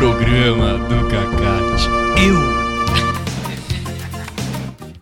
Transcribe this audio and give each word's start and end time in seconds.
programa 0.00 0.78
do 0.88 0.96
Cacate. 1.10 1.84
Eu. 2.26 2.40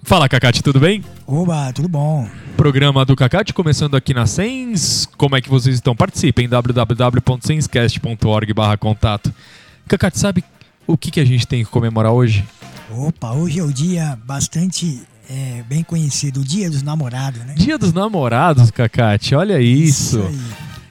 Fala, 0.03 0.29
Cacate, 0.29 0.61
tudo 0.61 0.81
bem? 0.81 1.05
Oba, 1.25 1.73
tudo 1.73 1.89
bom. 1.89 2.29
Programa 2.57 3.05
do 3.05 3.15
Cacate 3.15 3.55
começando 3.55 3.97
aqui 3.97 4.13
na 4.13 4.27
Sens. 4.27 5.09
Como 5.17 5.37
é 5.37 5.41
que 5.41 5.49
vocês 5.49 5.77
estão? 5.77 5.95
Participem 5.95 6.49
www.senscast.org 6.49 8.53
barra 8.53 8.77
contato. 8.77 9.33
Cacate, 9.87 10.19
sabe 10.19 10.43
o 10.85 10.99
que, 10.99 11.13
que 11.13 11.21
a 11.21 11.25
gente 11.25 11.47
tem 11.47 11.65
que 11.65 11.71
comemorar 11.71 12.11
hoje? 12.11 12.45
Opa, 12.91 13.35
hoje 13.35 13.61
é 13.61 13.63
o 13.63 13.73
dia 13.73 14.19
bastante 14.25 15.05
é, 15.31 15.63
bem 15.69 15.85
conhecido, 15.85 16.41
o 16.41 16.45
dia 16.45 16.69
dos 16.69 16.83
namorados, 16.83 17.41
né? 17.45 17.55
Dia 17.57 17.79
dos 17.79 17.93
namorados, 17.93 18.73
Cacate, 18.73 19.37
olha 19.37 19.61
isso. 19.61 20.23
aí. 20.23 20.37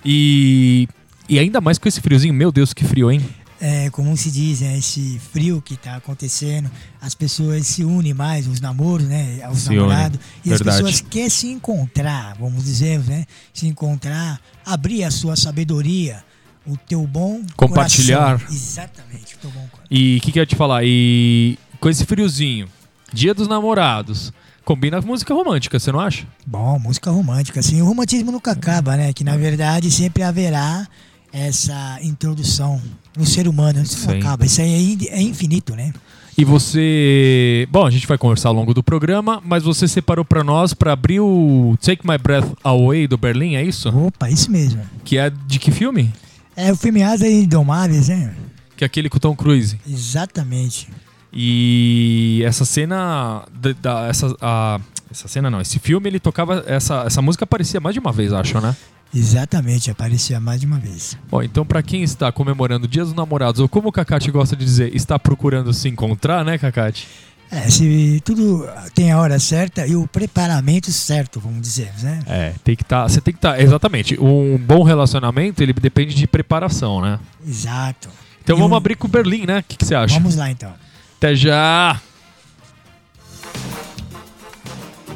E, 0.05 0.88
e 1.28 1.39
ainda 1.39 1.60
mais 1.60 1.78
com 1.78 1.89
esse 1.89 2.00
friozinho, 2.00 2.34
meu 2.34 2.54
Deus, 2.54 2.74
que 2.74 2.86
frio, 2.86 3.12
hein? 3.12 3.21
É, 3.60 3.89
como 3.89 4.16
se 4.16 4.29
diz, 4.29 4.61
né, 4.61 4.78
esse 4.78 5.20
frio 5.34 5.60
que 5.61 5.75
tá 5.75 5.96
acontecendo, 5.96 6.70
as 7.02 7.16
pessoas 7.16 7.66
se 7.66 7.83
unem 7.83 8.14
mais, 8.14 8.46
os 8.47 8.61
namoros, 8.61 9.07
né, 9.07 9.42
aos 9.43 9.61
Se 9.61 9.74
namorados, 9.74 10.20
e 10.46 10.50
verdade. 10.50 10.70
as 10.70 10.75
pessoas 10.75 11.02
querem 11.02 11.30
se 11.30 11.47
encontrar, 11.47 12.36
vamos 12.39 12.64
dizer, 12.64 13.00
né, 13.00 13.25
se 13.52 13.66
encontrar, 13.68 14.39
abrir 14.64 15.04
a 15.04 15.10
sua 15.10 15.36
sabedoria, 15.36 16.24
o 16.68 16.78
teu 16.78 17.07
bom 17.07 17.42
Compartilhar. 17.56 18.38
coração. 18.38 18.56
Exatamente, 18.56 19.36
o 19.36 19.38
teu 19.39 19.50
bom 19.50 19.61
coração. 19.71 19.88
E 19.89 20.18
o 20.18 20.21
que, 20.21 20.32
que 20.32 20.38
eu 20.39 20.44
ia 20.44 20.47
te 20.47 20.55
falar? 20.55 20.82
E 20.83 21.58
com 21.80 21.89
esse 21.89 22.05
friozinho, 22.05 22.68
dia 23.11 23.33
dos 23.33 23.47
namorados, 23.47 24.32
combina 24.64 25.02
com 25.02 25.08
música 25.08 25.33
romântica, 25.33 25.80
você 25.80 25.92
não 25.92 26.00
acha? 26.00 26.28
Bom, 26.46 26.78
música 26.78 27.10
romântica, 27.10 27.60
assim, 27.61 27.82
o 27.82 27.86
romantismo 27.86 28.32
nunca 28.32 28.52
acaba, 28.52 28.96
né? 28.96 29.14
Que 29.14 29.24
na 29.24 29.36
verdade 29.36 29.89
sempre 29.89 30.21
haverá 30.21 30.88
essa 31.32 32.00
introdução 32.02 32.81
no 33.17 33.26
ser 33.26 33.48
humano, 33.48 33.81
isso 33.81 34.06
não 34.06 34.14
Sim. 34.14 34.20
acaba, 34.20 34.45
isso 34.45 34.62
aí 34.62 34.98
é 35.09 35.17
é 35.17 35.22
infinito, 35.22 35.75
né? 35.75 35.94
E 36.38 36.45
você. 36.45 37.67
Bom, 37.72 37.86
a 37.86 37.89
gente 37.89 38.06
vai 38.06 38.17
conversar 38.17 38.50
ao 38.50 38.56
longo 38.56 38.72
do 38.73 38.84
programa, 38.84 39.42
mas 39.44 39.64
você 39.64 39.88
separou 39.88 40.23
pra 40.23 40.44
nós 40.44 40.72
pra 40.73 40.94
abrir 40.94 41.19
o 41.19 41.75
Take 41.81 42.08
My 42.08 42.17
Breath 42.17 42.47
Away 42.64 43.08
do 43.08 43.17
Berlim, 43.17 43.56
é 43.56 43.64
isso? 43.64 43.89
Opa, 43.89 44.30
isso 44.30 44.52
mesmo. 44.52 44.81
Que 45.03 45.17
é 45.17 45.31
de 45.31 45.58
que 45.58 45.72
filme? 45.72 46.14
É 46.56 46.72
o 46.72 46.75
filme 46.75 47.02
Asas 47.02 47.28
Indomáveis, 47.30 48.08
né? 48.09 48.36
Que 48.75 48.84
é 48.84 48.88
aquele 48.88 49.09
com 49.09 49.17
o 49.17 49.19
Tom 49.19 49.36
Cruise. 49.36 49.80
Exatamente. 49.89 50.88
E 51.34 52.41
essa 52.45 52.66
cena. 52.66 53.44
Da, 53.53 53.72
da- 53.81 54.08
essa, 54.08 54.36
a- 54.41 54.80
essa 55.09 55.28
cena 55.28 55.50
não, 55.50 55.62
esse 55.62 55.80
filme 55.80 56.08
ele 56.09 56.19
tocava. 56.19 56.64
Essa, 56.67 57.03
essa 57.06 57.22
música 57.22 57.45
aparecia 57.45 57.80
mais 57.80 57.94
de 57.94 58.00
uma 58.00 58.12
vez, 58.12 58.31
acho, 58.34 58.59
né? 58.62 58.75
Exatamente, 59.13 59.89
aparecia 59.89 60.39
mais 60.39 60.59
de 60.61 60.67
uma 60.67 60.77
vez. 60.77 61.17
Bom, 61.30 61.41
então 61.41 61.66
pra 61.66 61.81
quem 61.81 62.03
está 62.03 62.31
comemorando 62.31 62.86
o 62.86 62.88
Dia 62.89 63.03
dos 63.03 63.13
Namorados, 63.13 63.59
ou 63.61 63.69
como 63.69 63.89
o 63.89 63.91
Cacate 63.91 64.30
gosta 64.31 64.55
de 64.55 64.63
dizer, 64.66 64.95
está 64.95 65.17
procurando 65.17 65.73
se 65.73 65.88
encontrar, 65.89 66.44
né, 66.45 66.58
Cacate? 66.58 67.08
É, 67.50 67.69
se 67.69 68.22
tudo 68.25 68.67
tem 68.94 69.09
a 69.11 69.19
hora 69.19 69.39
certa 69.39 69.88
e 69.88 69.95
o 69.95 70.05
preparamento 70.05 70.91
certo, 70.91 71.39
vamos 71.39 71.61
dizer, 71.61 71.94
né? 72.03 72.19
É, 72.28 72.53
tem 72.61 72.75
que 72.75 72.83
estar. 72.83 73.08
você 73.08 73.22
tem 73.22 73.33
que 73.33 73.38
estar. 73.38 73.58
exatamente. 73.61 74.19
Um 74.19 74.58
bom 74.58 74.83
relacionamento, 74.83 75.63
ele 75.63 75.72
depende 75.72 76.13
de 76.13 76.28
preparação, 76.28 77.00
né? 77.02 77.17
Exato. 77.47 78.09
Então 78.44 78.58
E 78.58 78.59
vamos 78.59 78.73
um- 78.73 78.78
abrir 78.78 78.95
com 78.97 79.08
o 79.08 79.09
Berlim, 79.09 79.45
né? 79.45 79.59
O 79.59 79.63
que, 79.63 79.78
que 79.78 79.85
você 79.85 79.95
acha? 79.95 80.13
Vamos 80.16 80.35
lá 80.35 80.52
então. 80.52 80.73
Até 81.17 81.33
já! 81.35 82.02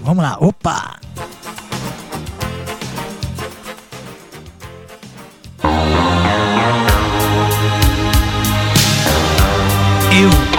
Vamos 0.01 0.23
lá. 0.23 0.37
Opa! 0.39 0.99
Eu. 10.13 10.50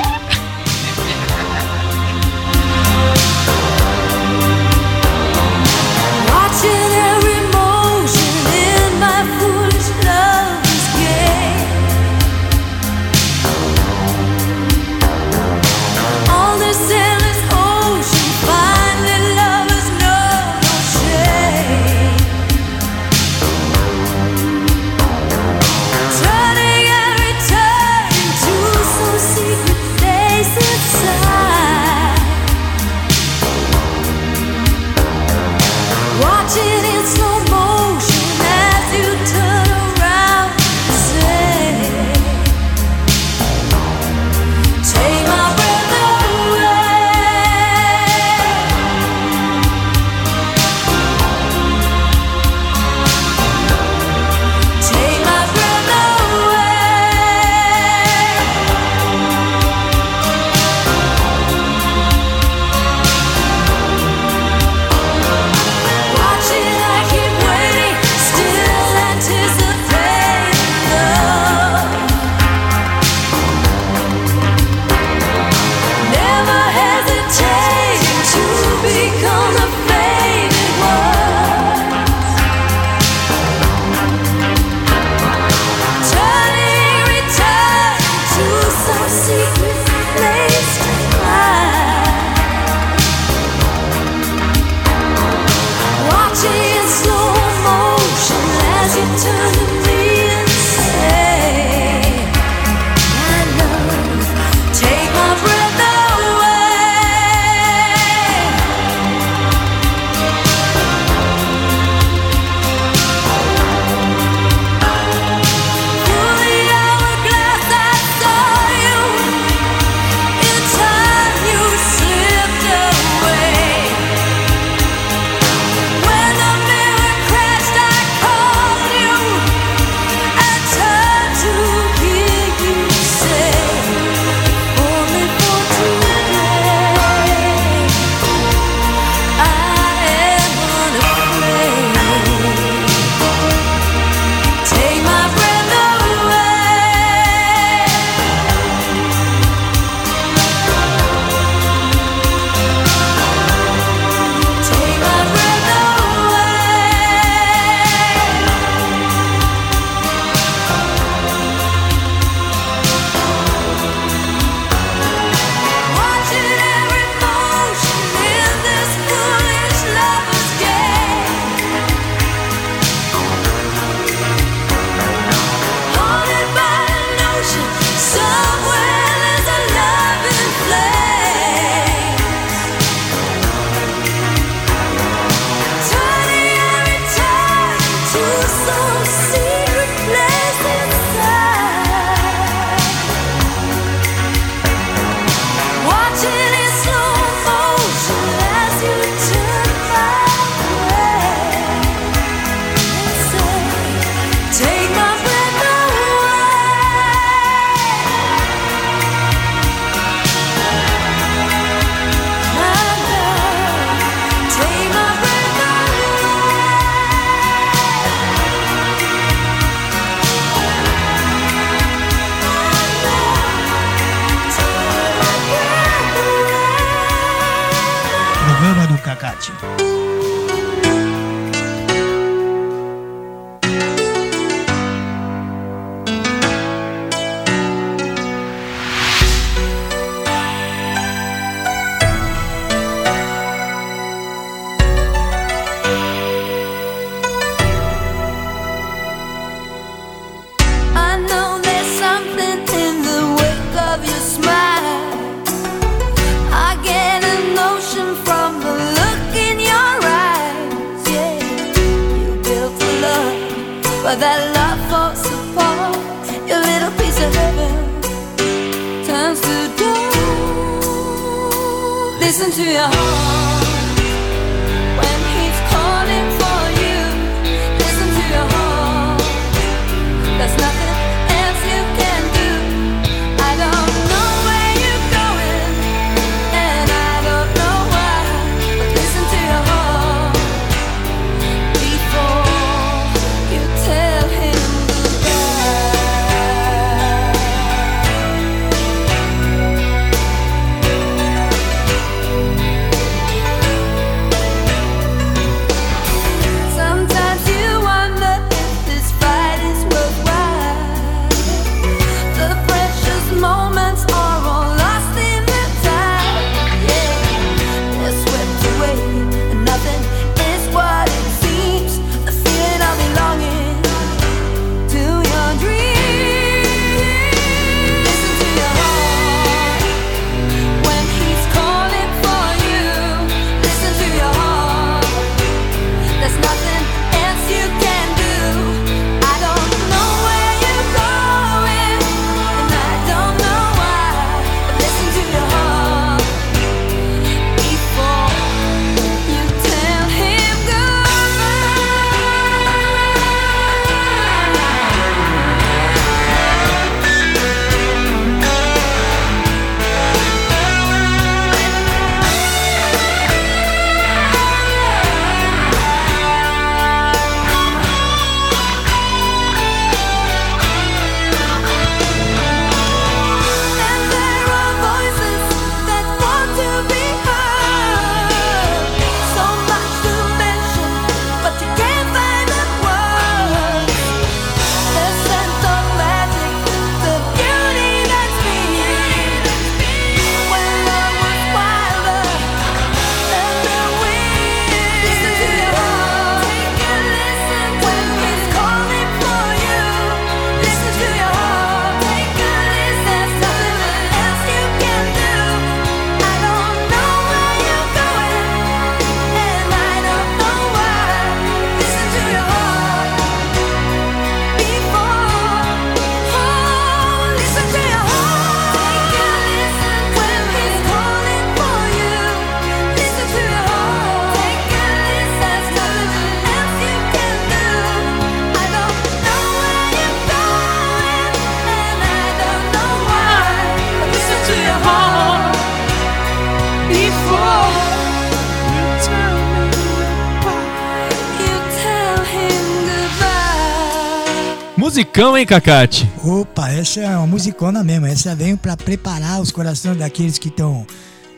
Musicão, 445.13 445.37
hein, 445.37 445.45
Cacate? 445.45 446.11
Opa, 446.25 446.71
essa 446.71 447.01
é 447.01 447.17
uma 447.19 447.27
musicona 447.27 447.85
mesmo. 447.85 448.07
Essa 448.07 448.35
veio 448.35 448.57
pra 448.57 448.79
preparar 448.79 449.43
os 449.43 449.53
corações 449.53 449.99
daqueles 449.99 450.39
que 450.39 450.49
estão 450.49 450.87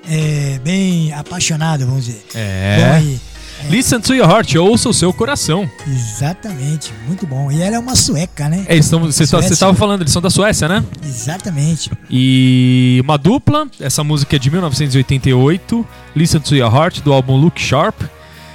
é, 0.08 0.60
bem 0.62 1.12
apaixonados, 1.12 1.84
vamos 1.84 2.04
dizer. 2.04 2.24
É. 2.36 2.76
Bom, 2.78 2.94
aí, 2.94 3.20
Listen 3.68 3.98
to 3.98 4.14
your 4.14 4.30
heart, 4.30 4.54
ouça 4.54 4.88
o 4.88 4.94
seu 4.94 5.12
coração. 5.12 5.68
exatamente, 5.88 6.92
muito 7.08 7.26
bom. 7.26 7.50
E 7.50 7.60
ela 7.60 7.74
é 7.74 7.78
uma 7.80 7.96
sueca, 7.96 8.48
né? 8.48 8.64
É, 8.68 8.80
você 8.80 9.24
estava 9.24 9.74
falando, 9.74 10.02
eles 10.02 10.12
são 10.12 10.22
da 10.22 10.30
Suécia, 10.30 10.68
né? 10.68 10.84
Exatamente. 11.04 11.90
E 12.08 13.00
uma 13.02 13.18
dupla, 13.18 13.66
essa 13.80 14.04
música 14.04 14.36
é 14.36 14.38
de 14.38 14.52
1988, 14.52 15.84
Listen 16.14 16.40
to 16.40 16.54
Your 16.54 16.72
Heart, 16.72 17.00
do 17.00 17.12
álbum 17.12 17.34
Look 17.34 17.60
Sharp. 17.60 18.02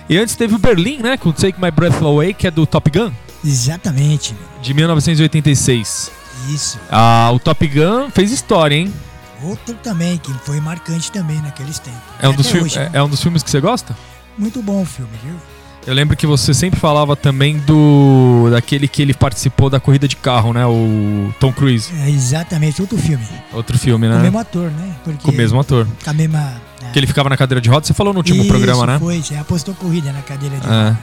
E 0.09 0.17
antes 0.17 0.33
teve 0.37 0.55
o 0.55 0.57
Berlim, 0.57 0.99
né, 0.99 1.17
com 1.17 1.33
Take 1.33 1.61
My 1.61 1.71
Breath 1.71 2.01
Away, 2.01 2.33
que 2.33 2.47
é 2.47 2.51
do 2.51 2.65
Top 2.65 2.89
Gun, 2.89 3.11
Exatamente. 3.43 4.35
de 4.61 4.73
1986. 4.73 6.11
Isso. 6.49 6.79
Ah, 6.89 7.29
o 7.33 7.39
Top 7.39 7.67
Gun 7.67 8.09
fez 8.11 8.31
história, 8.31 8.75
hein? 8.75 8.93
Outro 9.43 9.73
também, 9.75 10.17
que 10.17 10.33
foi 10.45 10.59
marcante 10.59 11.11
também 11.11 11.41
naqueles 11.41 11.79
tempos. 11.79 12.01
É 12.19 12.27
um, 12.27 12.33
dos 12.33 12.53
hoje, 12.53 12.77
é, 12.77 12.89
né? 12.89 12.91
é 12.93 13.03
um 13.03 13.09
dos 13.09 13.21
filmes 13.21 13.41
que 13.41 13.49
você 13.49 13.59
gosta? 13.61 13.95
Muito 14.37 14.61
bom 14.61 14.81
o 14.81 14.85
filme, 14.85 15.11
viu? 15.23 15.35
Eu 15.87 15.93
lembro 15.93 16.15
que 16.15 16.27
você 16.27 16.53
sempre 16.53 16.79
falava 16.79 17.15
também 17.15 17.57
do 17.59 18.28
daquele 18.49 18.87
que 18.87 19.01
ele 19.01 19.13
participou 19.13 19.69
da 19.69 19.79
corrida 19.79 20.07
de 20.07 20.15
carro, 20.15 20.53
né? 20.53 20.65
O 20.65 21.33
Tom 21.39 21.51
Cruise. 21.51 21.91
É 22.03 22.09
exatamente, 22.09 22.81
outro 22.81 22.97
filme. 22.97 23.25
Outro 23.53 23.77
filme, 23.77 24.07
Com 24.07 24.13
o 24.13 24.17
né? 24.17 24.23
mesmo 24.23 24.39
ator, 24.39 24.71
né? 24.71 24.95
Porque 25.03 25.23
Com 25.23 25.31
o 25.31 25.35
mesmo 25.35 25.59
ator. 25.59 25.87
Com 26.03 26.09
a 26.09 26.13
mesma. 26.13 26.53
é. 26.83 26.91
Que 26.91 26.99
ele 26.99 27.07
ficava 27.07 27.29
na 27.29 27.37
cadeira 27.37 27.61
de 27.61 27.69
rodas. 27.69 27.87
Você 27.87 27.93
falou 27.93 28.13
no 28.13 28.19
último 28.19 28.39
Isso, 28.41 28.47
programa, 28.47 28.85
né? 28.85 28.99
Foi, 28.99 29.21
você 29.21 29.35
apostou 29.35 29.73
corrida 29.75 30.11
na 30.11 30.21
cadeira 30.21 30.57
de. 30.57 30.67
É. 30.67 30.95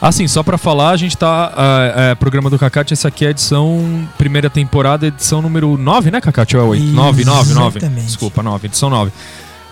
Assim, 0.00 0.26
só 0.26 0.42
pra 0.42 0.58
falar, 0.58 0.90
a 0.90 0.96
gente 0.96 1.16
tá. 1.16 1.52
ah, 1.56 1.92
é, 2.10 2.14
programa 2.16 2.50
do 2.50 2.58
Cacate, 2.58 2.92
essa 2.92 3.06
aqui 3.08 3.24
é 3.24 3.28
a 3.28 3.30
edição. 3.30 4.08
Primeira 4.18 4.50
temporada, 4.50 5.06
edição 5.06 5.40
número 5.40 5.78
9, 5.78 6.10
né, 6.10 6.20
Cacate? 6.20 6.56
Ou 6.56 6.62
é 6.64 6.66
8? 6.70 6.84
9, 6.86 7.24
9, 7.24 7.54
9. 7.54 7.78
Exatamente. 7.78 8.06
Desculpa, 8.06 8.42
9, 8.42 8.66
edição 8.66 8.90
9. 8.90 9.12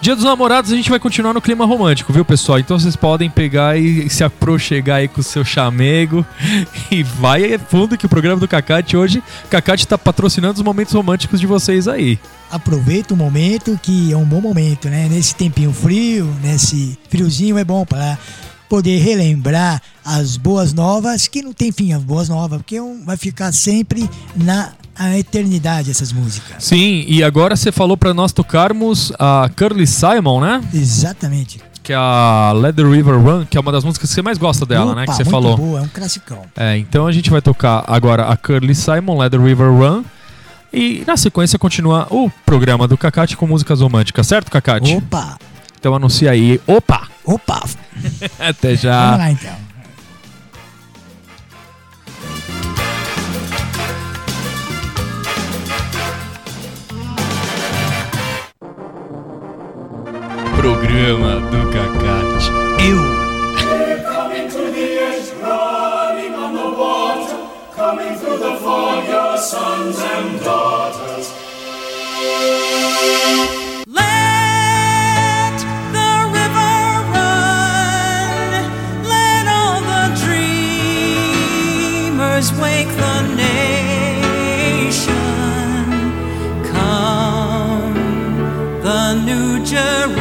Dia 0.01 0.17
dos 0.17 0.25
Namorados 0.25 0.73
a 0.73 0.77
gente 0.77 0.89
vai 0.89 0.99
continuar 0.99 1.35
no 1.35 1.43
clima 1.43 1.67
romântico, 1.67 2.11
viu, 2.11 2.25
pessoal? 2.25 2.59
Então 2.59 2.79
vocês 2.79 2.97
podem 2.97 3.29
pegar 3.29 3.77
e 3.77 4.09
se 4.09 4.25
aproxegar 4.25 4.97
aí 4.97 5.09
com 5.09 5.21
o 5.21 5.25
seu 5.25 5.45
chamego 5.45 6.25
e 6.91 7.03
vai 7.03 7.59
fundo 7.59 7.99
que 7.99 8.07
o 8.07 8.09
programa 8.09 8.41
do 8.41 8.49
Cacate 8.49 8.97
hoje, 8.97 9.23
Cacate 9.51 9.87
tá 9.87 9.99
patrocinando 9.99 10.55
os 10.55 10.63
momentos 10.63 10.95
românticos 10.95 11.39
de 11.39 11.47
vocês 11.47 11.87
aí. 11.87 12.19
Aproveita 12.51 13.13
o 13.13 13.17
momento 13.17 13.79
que 13.83 14.11
é 14.11 14.17
um 14.17 14.25
bom 14.25 14.41
momento, 14.41 14.89
né? 14.89 15.07
Nesse 15.07 15.35
tempinho 15.35 15.73
frio, 15.73 16.35
nesse 16.43 16.99
friozinho 17.11 17.59
é 17.59 17.65
bom 17.65 17.85
para 17.85 18.19
poder 18.71 18.99
relembrar 19.03 19.83
as 20.05 20.37
boas 20.39 20.73
novas, 20.73 21.27
que 21.29 21.43
não 21.43 21.53
tem 21.53 21.71
fim 21.73 21.93
as 21.93 22.03
boas 22.03 22.29
novas, 22.29 22.59
porque 22.59 22.81
um- 22.81 23.05
vai 23.05 23.17
ficar 23.19 23.53
sempre 23.53 24.09
na 24.35 24.71
a 24.97 25.19
eternidade 25.19 25.91
essas 25.91 26.13
músicas. 26.13 26.63
Sim, 26.63 27.05
e 27.09 27.23
agora 27.25 27.57
você 27.57 27.73
falou 27.73 27.97
pra 27.97 28.13
nós 28.15 28.33
tocarmos 28.33 29.13
a 29.19 29.51
Curly 29.57 29.87
Simon, 29.87 30.41
né? 30.43 30.61
Exatamente. 30.75 31.59
Que 31.83 31.93
é 31.95 31.97
a 31.97 32.53
Let 32.55 32.77
the 32.77 32.83
River 32.83 33.19
Run, 33.19 33.47
que 33.47 33.57
é 33.57 33.61
uma 33.61 33.73
das 33.73 33.83
músicas 33.83 34.11
que 34.11 34.15
você 34.15 34.21
mais 34.23 34.37
gosta 34.37 34.67
dela, 34.67 34.95
né? 34.95 35.05
Opa, 35.05 35.13
Que 35.13 35.17
você 35.17 35.25
muito 35.25 35.31
falou. 35.33 35.57
boa, 35.57 35.81
é 35.81 35.83
um 35.83 35.89
classicão. 35.89 36.43
É, 36.57 36.77
então 36.77 37.07
a 37.07 37.13
gente 37.13 37.31
vai 37.31 37.41
tocar 37.41 37.83
agora 37.87 38.25
a 38.27 38.37
Curly 38.37 38.75
Simon, 38.75 39.17
Let 39.19 39.31
the 39.33 39.39
River 39.39 39.71
Run. 39.73 40.05
E 40.73 41.03
na 41.07 41.17
sequência 41.17 41.59
continua 41.59 42.07
o 42.11 42.31
programa 42.47 42.87
do 42.87 42.97
Cacate 42.99 43.37
com 43.37 43.47
músicas 43.47 43.81
românticas, 43.81 44.27
certo, 44.27 44.51
Cacate? 44.51 44.95
Opa, 44.97 45.39
Então 45.81 45.95
anuncia 45.95 46.31
aí. 46.31 46.61
Opa! 46.67 47.09
opa, 47.25 47.63
Até 48.39 48.69
vamos 48.69 48.81
já. 48.83 49.17
lá 49.17 49.31
então. 49.31 49.57
Programa 60.55 61.41
do 61.41 61.71
Cacate. 61.73 62.51
Eu. 62.87 63.21
Let 73.13 73.70
new 89.15 89.65
Jerusalem. 89.65 90.21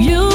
You 0.00 0.31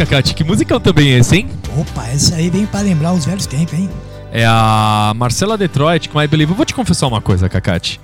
Ah, 0.00 0.06
Cacate, 0.06 0.34
que 0.34 0.42
musicão 0.42 0.80
também 0.80 1.12
é 1.12 1.18
esse, 1.18 1.36
hein? 1.36 1.48
Opa, 1.76 2.06
essa 2.06 2.36
aí 2.36 2.48
vem 2.48 2.64
pra 2.64 2.80
lembrar 2.80 3.12
os 3.12 3.26
velhos 3.26 3.44
tempos, 3.44 3.74
hein? 3.74 3.90
É 4.32 4.46
a 4.46 5.12
Marcela 5.14 5.58
Detroit 5.58 6.08
com 6.08 6.22
I 6.22 6.26
Believe. 6.26 6.52
Eu 6.52 6.56
vou 6.56 6.64
te 6.64 6.72
confessar 6.72 7.06
uma 7.06 7.20
coisa, 7.20 7.50
Cacate. 7.50 8.00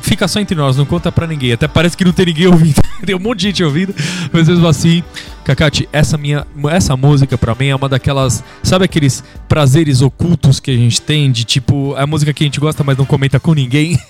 Fica 0.00 0.26
só 0.26 0.40
entre 0.40 0.56
nós, 0.56 0.74
não 0.74 0.86
conta 0.86 1.12
pra 1.12 1.26
ninguém. 1.26 1.52
Até 1.52 1.68
parece 1.68 1.98
que 1.98 2.04
não 2.04 2.12
tem 2.12 2.24
ninguém 2.24 2.46
ouvindo. 2.46 2.80
tem 3.04 3.14
um 3.14 3.18
monte 3.18 3.40
de 3.40 3.48
gente 3.48 3.62
ouvindo, 3.62 3.94
mas 4.32 4.48
mesmo 4.48 4.66
assim, 4.66 5.02
Cacate, 5.44 5.86
essa 5.92 6.16
minha 6.16 6.46
essa 6.70 6.96
música 6.96 7.36
pra 7.36 7.54
mim 7.54 7.66
é 7.66 7.76
uma 7.76 7.90
daquelas, 7.90 8.42
sabe 8.62 8.86
aqueles 8.86 9.22
prazeres 9.46 10.00
ocultos 10.00 10.60
que 10.60 10.70
a 10.70 10.76
gente 10.76 11.02
tem 11.02 11.30
de 11.30 11.44
tipo, 11.44 11.94
é 11.98 12.04
a 12.04 12.06
música 12.06 12.32
que 12.32 12.42
a 12.42 12.46
gente 12.46 12.58
gosta, 12.58 12.82
mas 12.82 12.96
não 12.96 13.04
comenta 13.04 13.38
com 13.38 13.52
ninguém. 13.52 14.00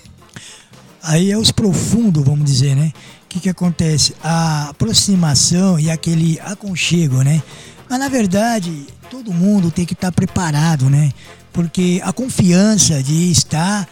Aí 1.03 1.31
é 1.31 1.37
os 1.37 1.51
profundos, 1.51 2.23
vamos 2.23 2.45
dizer, 2.45 2.75
né? 2.75 2.93
Que, 3.37 3.43
que 3.43 3.49
acontece? 3.49 4.15
A 4.23 4.69
aproximação 4.69 5.79
e 5.79 5.89
aquele 5.91 6.39
aconchego, 6.43 7.21
né? 7.21 7.41
Mas 7.89 7.99
na 7.99 8.09
verdade, 8.09 8.87
todo 9.11 9.31
mundo 9.31 9.69
tem 9.71 9.85
que 9.85 9.93
estar 9.93 10.11
preparado, 10.11 10.89
né? 10.89 11.11
Porque 11.53 12.01
a 12.03 12.11
confiança 12.11 13.01
de 13.01 13.31
estar 13.31 13.87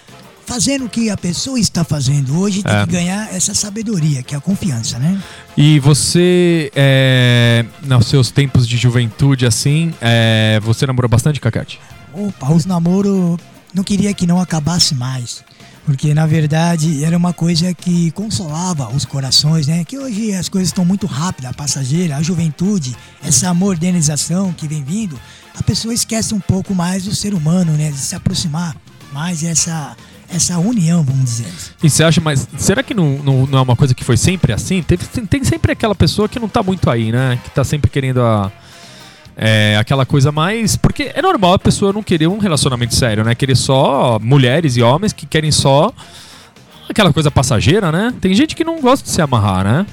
fazendo 0.45 0.85
o 0.85 0.89
que 0.89 1.09
a 1.09 1.17
pessoa 1.17 1.59
está 1.59 1.83
fazendo 1.83 2.39
hoje 2.39 2.61
tem 2.63 2.71
É. 2.75 2.85
que 2.85 2.91
ganhar 2.91 3.33
essa 3.33 3.53
sabedoria, 3.55 4.21
que 4.21 4.35
é 4.35 4.37
a 4.37 4.41
confiança, 4.41 4.99
né? 4.99 5.19
E 5.57 5.79
você, 5.79 6.71
é, 6.75 7.65
nos 7.83 8.07
seus 8.07 8.29
tempos 8.31 8.67
de 8.67 8.77
juventude, 8.77 9.45
assim, 9.45 9.93
é, 10.01 10.59
você 10.63 10.85
namorou 10.85 11.09
bastante, 11.09 11.39
Cacate? 11.39 11.79
Opa, 12.13 12.51
os 12.51 12.65
namoros 12.65 13.37
não 13.73 13.83
queria 13.83 14.13
que 14.13 14.27
não 14.27 14.39
acabasse 14.39 14.93
mais. 14.95 15.43
Porque 15.85 16.13
na 16.13 16.25
verdade 16.25 17.03
era 17.03 17.15
uma 17.15 17.31
coisa 17.31 17.73
que 17.73 18.09
consolava 18.11 18.89
os 18.89 19.05
corações, 19.05 19.67
né? 19.67 19.83
Que 19.85 19.97
hoje 19.97 20.33
as 20.33 20.49
coisas 20.49 20.69
estão 20.69 20.83
muito 20.83 21.05
rápidas, 21.05 21.51
a 21.51 21.53
passageira, 21.53 22.17
a 22.17 22.23
juventude, 22.23 22.95
essa 23.23 23.53
modernização 23.53 24.51
que 24.51 24.67
vem 24.67 24.83
vindo, 24.83 25.19
a 25.57 25.61
pessoa 25.61 25.93
esquece 25.93 26.33
um 26.33 26.39
pouco 26.39 26.73
mais 26.73 27.03
do 27.03 27.13
ser 27.13 27.33
humano, 27.33 27.73
né? 27.73 27.91
De 27.91 27.97
se 27.97 28.15
aproximar 28.15 28.75
mais 29.13 29.43
essa 29.43 29.95
essa 30.29 30.57
união, 30.57 31.03
vamos 31.03 31.23
dizer. 31.23 31.53
E 31.83 31.89
você 31.89 32.03
acha, 32.03 32.19
mas 32.19 32.47
será 32.57 32.81
que 32.81 32.93
não, 32.93 33.19
não, 33.19 33.45
não 33.45 33.59
é 33.59 33.61
uma 33.61 33.75
coisa 33.75 33.93
que 33.93 34.03
foi 34.03 34.17
sempre 34.17 34.51
assim? 34.51 34.81
Teve, 34.81 35.05
tem 35.05 35.43
sempre 35.43 35.71
aquela 35.71 35.95
pessoa 35.95 36.27
que 36.27 36.39
não 36.39 36.49
tá 36.49 36.63
muito 36.63 36.89
aí, 36.89 37.11
né? 37.11 37.39
Que 37.43 37.49
tá 37.51 37.63
sempre 37.63 37.89
querendo 37.89 38.21
a. 38.21 38.51
É 39.37 39.75
aquela 39.77 40.05
coisa 40.05 40.31
mais. 40.31 40.77
Porque 40.77 41.11
é 41.13 41.21
normal 41.21 41.53
a 41.53 41.59
pessoa 41.59 41.91
não 41.91 42.01
querer 42.01 42.27
um 42.27 42.37
relacionamento 42.37 42.95
sério, 42.95 43.23
né? 43.23 43.35
Querer 43.35 43.57
só 43.57 44.17
mulheres 44.21 44.77
e 44.77 44.81
homens 44.81 45.11
que 45.11 45.25
querem 45.25 45.51
só 45.51 45.91
aquela 46.89 47.11
coisa 47.11 47.29
passageira, 47.29 47.91
né? 47.91 48.13
Tem 48.21 48.33
gente 48.33 48.55
que 48.55 48.63
não 48.63 48.79
gosta 48.79 49.03
de 49.05 49.11
se 49.11 49.21
amarrar, 49.21 49.63
né? 49.63 49.85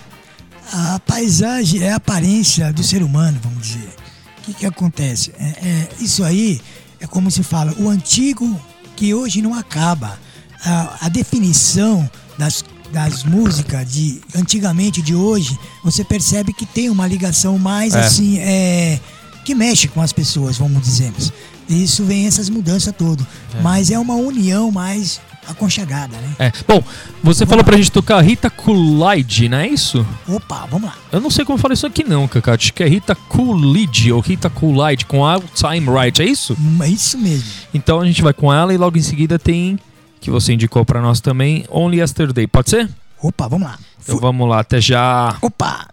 A 0.73 1.01
paisagem 1.01 1.83
é 1.83 1.93
a 1.93 1.97
aparência 1.97 2.73
do 2.73 2.83
ser 2.83 3.03
humano, 3.03 3.39
vamos 3.43 3.67
dizer. 3.67 3.91
O 4.39 4.43
que, 4.43 4.55
que 4.55 4.67
acontece? 4.67 5.33
É, 5.39 5.45
é, 5.45 5.89
isso 6.01 6.25
aí 6.25 6.61
é 7.01 7.07
como 7.07 7.31
se 7.31 7.43
fala, 7.43 7.75
o 7.79 7.89
antigo 7.89 8.59
que 8.97 9.13
hoje 9.13 9.43
não 9.43 9.55
acaba. 9.55 10.19
A, 10.65 11.07
a 11.07 11.09
definição 11.09 12.09
das, 12.39 12.65
das 12.93 13.25
músicas 13.25 13.91
de 13.93 14.21
antigamente 14.37 15.03
de 15.03 15.15
hoje, 15.15 15.59
você 15.83 16.05
percebe 16.05 16.53
que 16.53 16.65
tem 16.65 16.89
uma 16.89 17.07
ligação 17.07 17.59
mais 17.59 17.95
É. 17.95 18.01
assim, 18.01 18.39
é, 18.39 19.01
que 19.45 19.55
mexe 19.55 19.89
com 19.89 20.01
as 20.01 20.13
pessoas, 20.13 20.59
vamos 20.59 20.83
dizer. 20.83 21.13
Isso 21.69 22.05
vem 22.05 22.27
essas 22.27 22.49
mudanças 22.49 22.95
todas. 22.97 23.27
Mas 23.63 23.91
é 23.91 23.99
uma 23.99 24.15
união 24.15 24.71
mais 24.71 25.21
aconchegada, 25.49 26.17
né? 26.17 26.37
É. 26.39 26.53
Bom, 26.69 26.83
você 27.23 27.45
falou 27.45 27.65
pra 27.65 27.77
gente 27.77 27.91
tocar 27.91 28.21
Rita 28.21 28.49
Coolidge, 28.49 29.49
não 29.49 29.59
é 29.59 29.69
isso? 29.69 30.07
Opa, 30.29 30.67
vamos 30.71 30.89
lá. 30.89 30.97
Eu 31.11 31.21
não 31.21 31.31
sei 31.31 31.45
como 31.45 31.59
falar 31.59 31.75
isso 31.75 31.87
aqui 31.87 32.05
não, 32.05 32.29
Cacá. 32.29 32.55
Acho 32.55 32.73
que 32.73 32.83
é 32.83 32.89
Rita 32.89 33.15
Coolidge 33.15 34.13
ou 34.13 34.21
Rita 34.21 34.49
Coolidge 34.49 35.05
com 35.07 35.27
a 35.27 35.41
Time 35.41 35.87
Right, 35.91 36.23
é 36.23 36.27
isso? 36.27 36.57
Hum, 36.61 36.79
É 36.83 36.89
isso 36.89 37.19
mesmo. 37.19 37.49
Então 37.75 38.01
a 38.01 38.07
gente 38.07 38.23
vai 38.23 38.33
com 38.33 38.53
ela 38.53 38.73
e 38.73 38.77
logo 38.77 38.97
em 38.99 39.03
seguida 39.03 39.39
tem 39.39 39.79
que 40.21 40.31
você 40.31 40.53
indicou 40.53 40.85
pra 40.85 41.03
nós 41.03 41.21
também, 41.21 41.65
Only 41.69 41.99
Yesterday. 41.99 42.47
Pode 42.47 42.71
ser? 42.71 42.89
Opa, 43.21 43.49
vamos 43.49 43.67
lá. 43.67 43.79
Então 44.03 44.19
vamos 44.19 44.49
lá, 44.49 44.61
até 44.61 44.81
já. 44.81 45.37
Opa! 45.43 45.89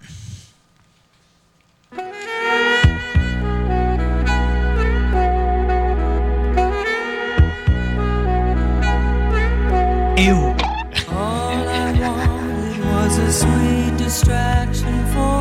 Eu. 10.19 10.35
All 11.15 11.69
I 11.69 11.93
wanted 11.97 12.83
was 12.83 13.17
a 13.19 13.31
sweet 13.31 13.95
distraction 13.97 15.05
for 15.13 15.38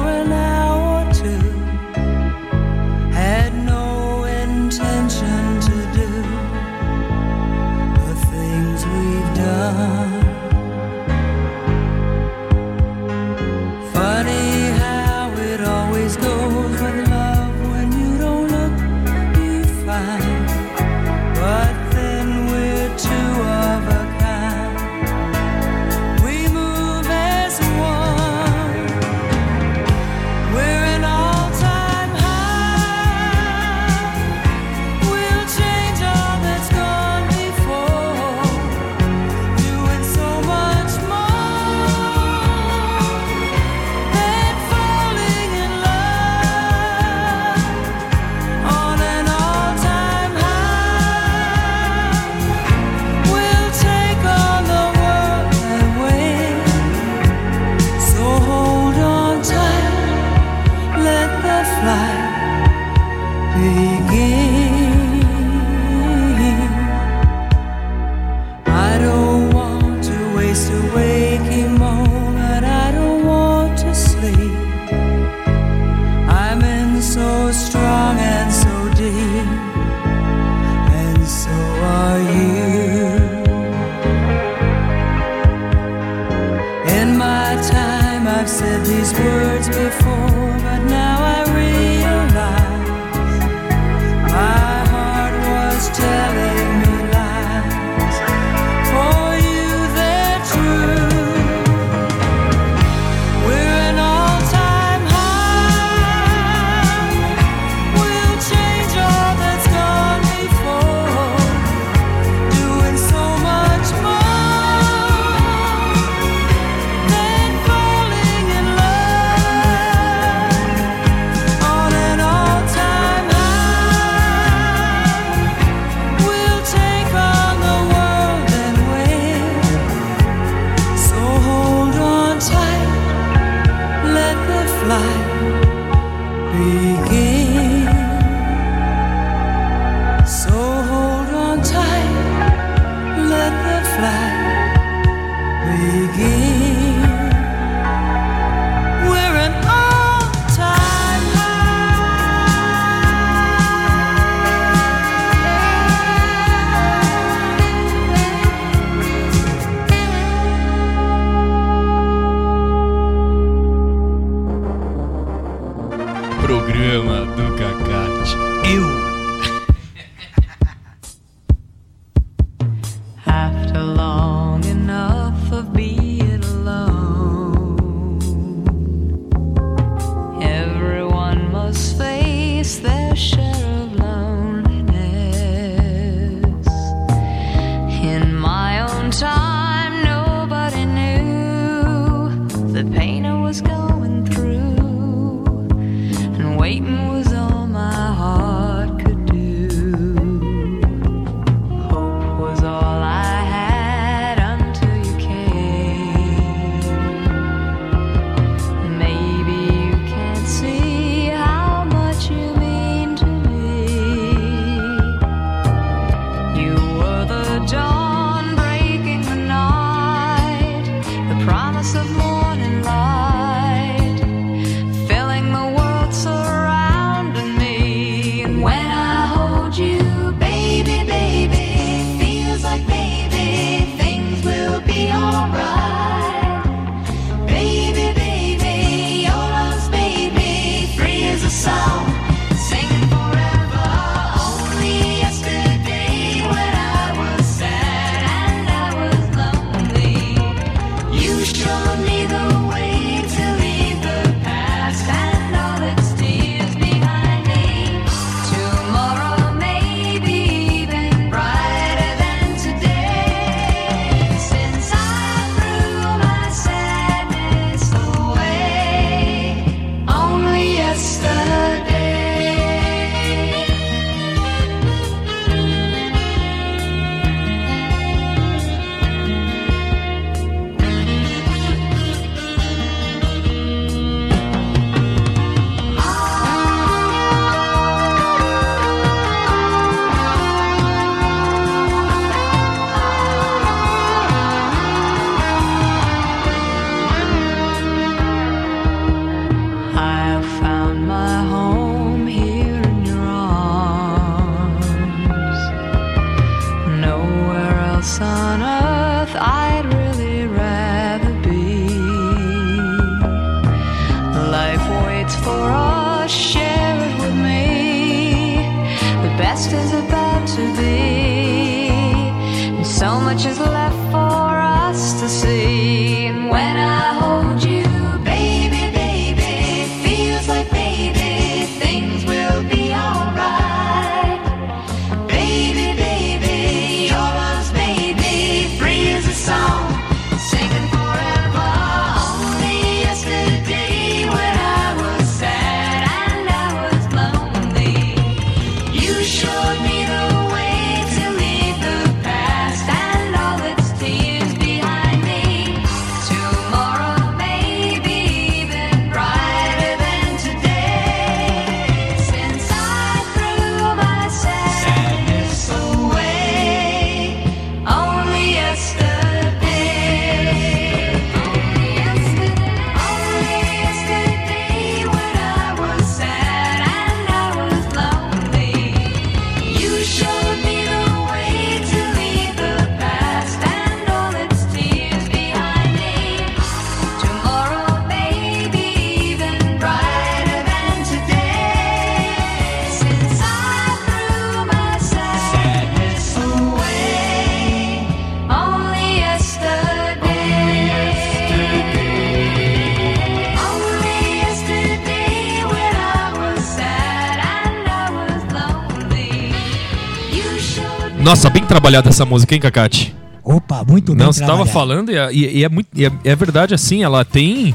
Nossa, 411.28 411.50
bem 411.50 411.62
trabalhada 411.62 412.08
essa 412.08 412.24
música, 412.24 412.54
hein, 412.54 412.60
Cacate? 412.62 413.14
Opa, 413.44 413.84
muito 413.86 414.14
bem 414.14 414.24
Não, 414.24 414.32
você 414.32 414.40
tava 414.40 414.64
trabalhado. 414.64 414.72
falando 414.72 415.10
e, 415.12 415.14
é- 415.18 415.30
e- 415.30 415.58
e 415.58 415.64
é, 415.64 415.68
muito, 415.68 415.86
e 415.94 416.06
é, 416.06 416.10
é 416.24 416.34
verdade 416.34 416.72
assim, 416.74 417.02
ela 417.04 417.22
tem 417.22 417.74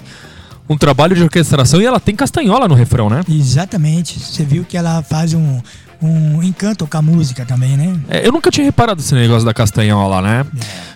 um 0.68 0.76
trabalho 0.76 1.16
de 1.16 1.22
orquestração 1.22 1.80
e 1.80 1.86
ela 1.86 2.00
tem 2.00 2.16
castanhola 2.16 2.68
no 2.68 2.74
refrão, 2.74 3.12
né? 3.12 3.22
Exatamente. 3.30 4.18
Você 4.20 4.44
viu 4.44 4.66
que 4.68 4.76
ela 4.76 5.04
faz 5.04 5.36
um, 5.36 5.62
um 6.02 6.42
encanto 6.42 6.88
com 6.88 6.98
a 6.98 7.02
música 7.04 7.46
também, 7.46 7.78
né? 7.78 7.96
É, 8.10 8.26
eu 8.28 8.32
nunca 8.32 8.50
tinha 8.50 8.66
reparado 8.66 9.02
esse 9.02 9.14
negócio 9.14 9.46
da 9.46 9.54
castanhola, 9.54 10.20
né? 10.20 10.46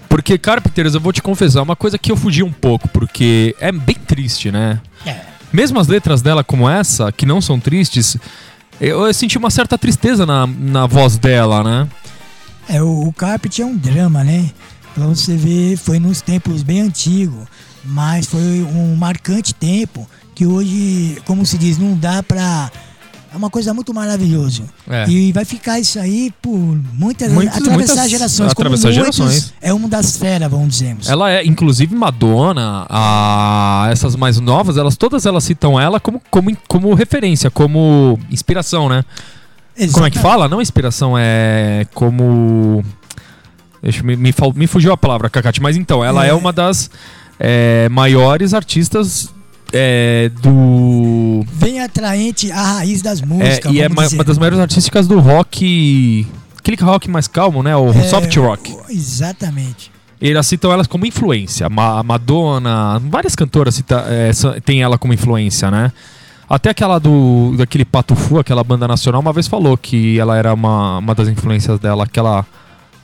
Porque 0.10 0.36
Carpenters, 0.40 0.96
eu 0.96 1.00
vou 1.00 1.14
te 1.14 1.22
confessar, 1.22 1.62
uma 1.62 1.76
coisa 1.76 1.96
que 2.00 2.12
eu 2.12 2.18
fugi 2.18 2.42
um 2.42 2.52
pouco, 2.52 2.88
porque 2.88 3.56
é 3.60 3.72
bem 3.72 3.98
triste, 4.08 4.52
né? 4.52 4.82
É. 5.06 5.16
Mesmo 5.54 5.80
as 5.80 5.88
letras 5.88 6.24
dela 6.24 6.44
como 6.44 6.68
essa, 6.68 7.12
que 7.12 7.24
não 7.24 7.40
são 7.40 7.60
tristes, 7.60 8.18
eu, 8.82 9.06
eu 9.06 9.14
senti 9.14 9.38
uma 9.38 9.52
certa 9.52 9.78
tristeza 9.78 10.26
na, 10.26 10.48
na 10.48 10.88
voz 10.88 11.20
dela, 11.20 11.64
né? 11.64 11.88
É, 12.70 12.82
o, 12.82 13.08
o 13.08 13.14
Carpet 13.14 13.62
é 13.62 13.66
um 13.66 13.76
drama, 13.76 14.24
né? 14.24 14.50
Pra 14.94 15.06
você 15.06 15.36
ver, 15.36 15.78
foi 15.78 16.00
nos 16.00 16.22
tempos 16.22 16.64
bem 16.64 16.82
antigos, 16.82 17.46
mas 17.86 18.26
foi 18.26 18.42
um 18.64 18.96
marcante 18.96 19.54
tempo 19.54 20.08
que 20.34 20.46
hoje, 20.46 21.18
como 21.26 21.46
se 21.46 21.58
diz, 21.58 21.78
não 21.78 21.96
dá 21.96 22.22
pra. 22.24 22.72
É 23.32 23.36
uma 23.36 23.50
coisa 23.50 23.74
muito 23.74 23.94
maravilhosa. 23.94 24.64
É. 24.90 25.08
E 25.10 25.32
vai 25.34 25.44
ficar 25.46 25.80
isso 25.80 26.00
aí 26.00 26.34
por 26.42 26.58
muitas. 26.94 27.32
Muitas- 27.32 27.58
atravessar 27.58 27.94
muitas- 27.96 28.10
gerações. 28.10 28.52
atravessar 28.52 28.88
muitos, 28.90 29.16
gerações. 29.18 29.54
É 29.62 29.74
uma 29.74 29.88
das 29.90 30.18
feras, 30.18 30.50
vamos 30.50 30.70
dizer. 30.70 30.96
Ela 31.08 31.30
é, 31.32 31.46
inclusive, 31.46 31.94
Madonna, 31.94 32.88
a, 32.90 33.90
essas 33.92 34.16
mais 34.16 34.40
novas, 34.40 34.78
elas 34.78 34.96
todas 34.96 35.26
elas 35.26 35.44
citam 35.44 35.80
ela 35.80 36.00
como, 36.00 36.22
como, 36.32 36.56
como 36.68 36.94
referência, 36.94 37.52
como 37.52 38.18
inspiração, 38.32 38.88
né? 38.90 39.04
Como 39.92 40.06
é 40.06 40.10
que 40.12 40.20
fala? 40.20 40.48
Não 40.48 40.62
inspiração, 40.62 41.14
é 41.18 41.86
como. 41.94 42.84
Deixa 43.82 44.02
me, 44.04 44.16
me, 44.16 44.34
me 44.56 44.68
fugiu 44.68 44.92
a 44.92 44.98
palavra, 44.98 45.30
Cacate. 45.30 45.62
Mas 45.62 45.78
então, 45.78 46.04
ela 46.04 46.26
é, 46.26 46.30
É. 46.30 46.34
uma 46.34 46.52
das 46.52 46.90
é, 47.40 47.88
maiores 47.90 48.54
artistas 48.54 49.32
é, 49.72 50.32
do. 50.42 51.46
Bem 51.54 51.80
atraente 51.82 52.52
a 52.52 52.62
raiz 52.62 53.02
das 53.02 53.22
É, 53.22 53.26
músicas. 53.26 53.72
e 53.72 53.80
é 53.80 53.84
vamos 53.84 53.96
ma- 53.96 54.04
dizer. 54.06 54.16
uma 54.18 54.24
das 54.24 54.38
maiores 54.38 54.60
artísticas 54.60 55.08
do 55.08 55.20
rock. 55.20 56.26
Aquele 56.58 56.78
rock 56.82 57.10
mais 57.10 57.28
calmo, 57.28 57.62
né? 57.64 57.76
O 57.76 57.90
É, 57.92 58.04
soft 58.04 58.36
rock. 58.38 58.76
Exatamente. 58.90 59.92
Elas 60.20 60.48
citam 60.48 60.72
elas 60.72 60.88
como 60.88 61.06
influência. 61.06 61.68
A 61.68 62.04
Madonna, 62.04 63.00
várias 63.06 63.36
cantoras 63.36 63.76
cita, 63.76 64.04
é, 64.10 64.32
tem 64.62 64.82
ela 64.82 64.98
como 64.98 65.14
influência, 65.14 65.70
né? 65.70 65.92
Até 66.50 66.70
aquela 66.70 66.98
do 66.98 67.54
daquele 67.58 67.84
Pato 67.84 68.16
Fu, 68.16 68.40
aquela 68.40 68.64
banda 68.64 68.88
nacional, 68.88 69.20
uma 69.20 69.34
vez 69.34 69.48
falou 69.48 69.78
que 69.78 70.18
ela 70.18 70.38
era 70.38 70.54
uma, 70.54 71.00
uma 71.00 71.14
das 71.14 71.28
influências 71.28 71.80
dela, 71.80 72.06
aquela. 72.06 72.46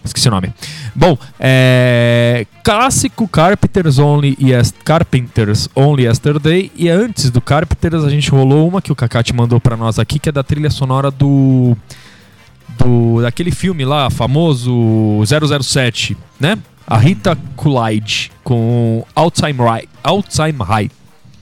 Esqueci 0.04 0.28
o 0.28 0.32
nome. 0.32 0.54
Bom, 0.96 1.18
é. 1.40 2.46
Clássico 2.64 3.28
Carpenters 3.28 4.00
Only, 4.00 4.38
yes, 4.42 4.74
Carpenters 4.84 5.70
Only 5.76 6.06
Yesterday. 6.06 6.72
E 6.76 6.90
antes 6.90 7.30
do 7.30 7.42
Carpenters, 7.42 8.04
a 8.04 8.10
gente 8.10 8.30
rolou 8.30 8.68
uma 8.68 8.82
que 8.82 8.92
o 8.92 8.96
Kakati 8.96 9.34
mandou 9.34 9.60
pra 9.60 9.76
nós 9.76 10.00
aqui, 10.00 10.20
que 10.20 10.30
é 10.30 10.32
da 10.32 10.44
trilha 10.44 10.70
sonora 10.70 11.12
do. 11.12 11.76
do 12.78 13.22
daquele 13.22 13.52
filme 13.52 13.84
lá, 13.84 14.10
famoso 14.10 15.22
007, 15.26 16.16
né? 16.40 16.58
A 16.88 16.98
Rita 16.98 17.38
Coolidge 17.56 18.32
com 18.44 19.06
Alzheimer 19.16 19.68
High. 19.68 19.88
High. 20.66 20.92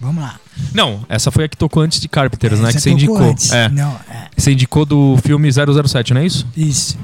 Vamos 0.02 0.24
lá. 0.24 0.40
Não, 0.74 1.06
essa 1.08 1.32
foi 1.32 1.46
a 1.46 1.48
que 1.48 1.56
tocou 1.56 1.84
antes 1.84 2.00
de 2.00 2.10
Carpenters, 2.10 2.60
né? 2.60 2.70
Essa 2.70 2.78
Que 2.78 2.84
você 2.84 2.90
indicou. 2.90 3.18
antes. 3.20 3.52
É. 3.52 3.70
Não, 3.70 3.92
é. 4.10 4.28
Você 4.36 4.52
indicou 4.52 4.86
do 4.86 5.16
filme 5.24 5.48
007, 5.52 6.14
não 6.14 6.22
é 6.22 6.26
isso? 6.26 6.48
Isso. 6.58 6.98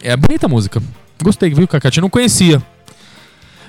É 0.00 0.16
bonita 0.16 0.46
a 0.46 0.48
música. 0.48 0.80
Gostei, 1.22 1.52
viu, 1.52 1.66
Cacate? 1.66 1.98
Eu 1.98 2.02
não 2.02 2.10
conhecia. 2.10 2.62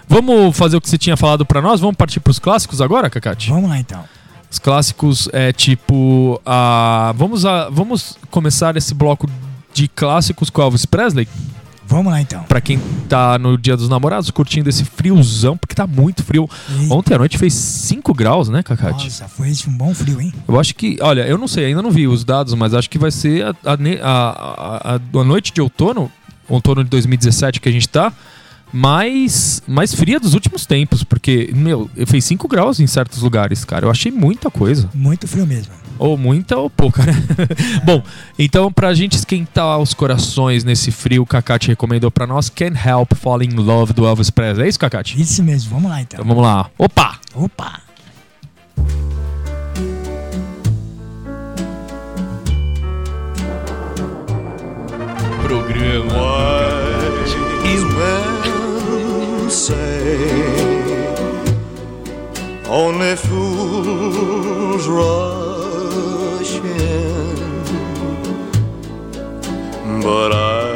Vamos 0.07 0.55
fazer 0.55 0.77
o 0.77 0.81
que 0.81 0.87
você 0.89 0.97
tinha 0.97 1.17
falado 1.17 1.45
pra 1.45 1.61
nós? 1.61 1.79
Vamos 1.81 1.95
partir 1.95 2.19
pros 2.19 2.39
clássicos 2.39 2.79
agora, 2.81 3.09
Cacate? 3.09 3.49
Vamos 3.49 3.69
lá 3.69 3.79
então. 3.79 4.03
Os 4.49 4.59
clássicos 4.59 5.27
é 5.33 5.51
tipo. 5.51 6.39
a 6.45 7.13
vamos, 7.17 7.45
a, 7.45 7.69
vamos 7.69 8.17
começar 8.31 8.77
esse 8.77 8.93
bloco 8.93 9.27
de 9.73 9.87
clássicos 9.89 10.49
com 10.49 10.61
Elvis 10.61 10.85
Presley. 10.85 11.27
Vamos 11.87 12.11
lá 12.11 12.21
então. 12.21 12.43
Pra 12.43 12.59
quem 12.61 12.79
tá 13.07 13.39
no 13.39 13.57
Dia 13.57 13.77
dos 13.77 13.87
Namorados 13.89 14.29
curtindo 14.29 14.69
esse 14.69 14.83
friozão, 14.83 15.55
porque 15.57 15.73
tá 15.73 15.87
muito 15.87 16.23
frio. 16.23 16.49
E- 16.81 16.91
Ontem 16.91 17.13
à 17.15 17.17
noite 17.17 17.37
fez 17.37 17.53
5 17.53 18.13
graus, 18.13 18.49
né, 18.49 18.61
Cacate? 18.61 19.05
Nossa, 19.05 19.27
foi 19.27 19.51
um 19.67 19.71
bom 19.77 19.93
frio, 19.95 20.19
hein? 20.21 20.33
Eu 20.47 20.59
acho 20.59 20.75
que, 20.75 20.97
olha, 21.01 21.21
eu 21.27 21.37
não 21.37 21.47
sei, 21.47 21.65
ainda 21.65 21.81
não 21.81 21.89
vi 21.91 22.07
os 22.07 22.23
dados, 22.23 22.53
mas 22.53 22.73
acho 22.73 22.89
que 22.89 22.97
vai 22.99 23.09
ser 23.11 23.45
a, 23.45 23.49
a, 23.65 23.77
a, 24.03 24.95
a- 24.95 25.19
a 25.19 25.23
noite 25.23 25.51
de 25.53 25.61
outono, 25.61 26.11
outono 26.49 26.83
de 26.83 26.89
2017 26.89 27.59
que 27.61 27.69
a 27.69 27.71
gente 27.71 27.87
tá, 27.87 28.11
mais, 28.71 29.61
mais 29.67 29.93
fria 29.93 30.19
dos 30.19 30.33
últimos 30.33 30.65
tempos, 30.65 31.03
porque, 31.03 31.51
meu, 31.55 31.89
fez 32.05 32.25
5 32.25 32.47
graus 32.47 32.79
em 32.79 32.87
certos 32.87 33.21
lugares, 33.21 33.63
cara. 33.63 33.85
Eu 33.85 33.91
achei 33.91 34.11
muita 34.11 34.51
coisa. 34.51 34.89
Muito 34.93 35.27
frio 35.27 35.47
mesmo. 35.47 35.73
Ou 35.99 36.17
muita 36.17 36.57
ou 36.57 36.69
pouca, 36.69 37.05
né? 37.05 37.13
Bom, 37.83 38.03
então 38.37 38.71
pra 38.71 38.93
gente 38.93 39.13
esquentar 39.13 39.79
os 39.79 39.93
corações 39.93 40.63
nesse 40.63 40.91
frio, 40.91 41.23
o 41.23 41.25
Kakati 41.25 41.69
recomendou 41.69 42.11
pra 42.11 42.27
nós 42.27 42.49
Can't 42.49 42.77
Help 42.77 43.13
Falling 43.15 43.49
in 43.49 43.55
Love 43.55 43.93
do 43.93 44.05
Elvis 44.05 44.29
Presley. 44.29 44.65
É 44.65 44.69
isso, 44.69 44.79
Kakati? 44.79 45.19
Isso 45.19 45.43
mesmo, 45.43 45.71
vamos 45.71 45.89
lá 45.89 46.01
então. 46.01 46.19
Então 46.19 46.27
vamos 46.27 46.43
lá. 46.43 46.69
Opa! 46.77 47.19
Opa! 47.35 47.81
Programa. 55.43 56.57
Say 59.49 60.67
only 62.67 63.15
fools 63.15 64.85
rush 64.87 65.46
but 70.03 70.31
I 70.33 70.66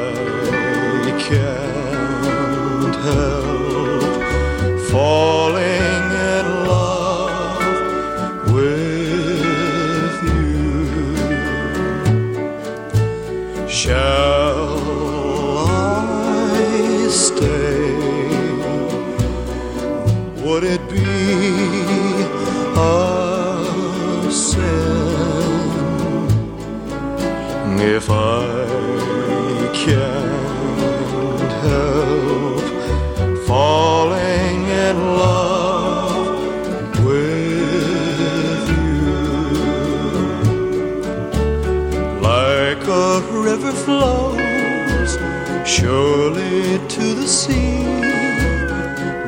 surely 45.91 46.79
to 46.87 47.05
the 47.19 47.27
sea, 47.27 47.83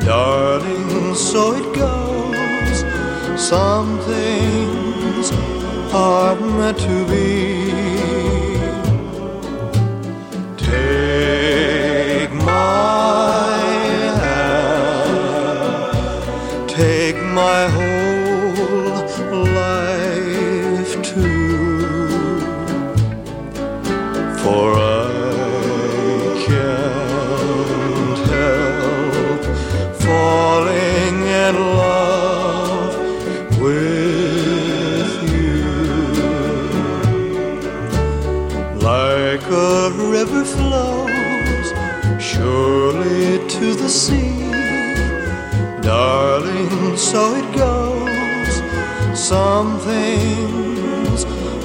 darling, 0.06 1.14
so 1.14 1.42
it 1.60 1.68
goes. 1.76 2.78
Some 3.50 3.90
things 4.10 5.26
are 5.92 6.36
meant 6.58 6.78
to 6.88 6.96
be. 7.10 7.23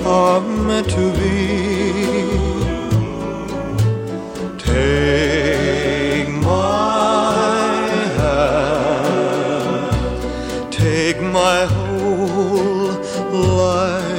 Are 0.10 0.42
meant 0.42 0.90
to 0.90 1.12
be. 1.20 1.38
Take 4.58 6.30
my 6.30 7.36
hand, 8.18 9.92
take 10.72 11.22
my 11.22 11.66
whole 11.66 12.94
life 13.58 14.19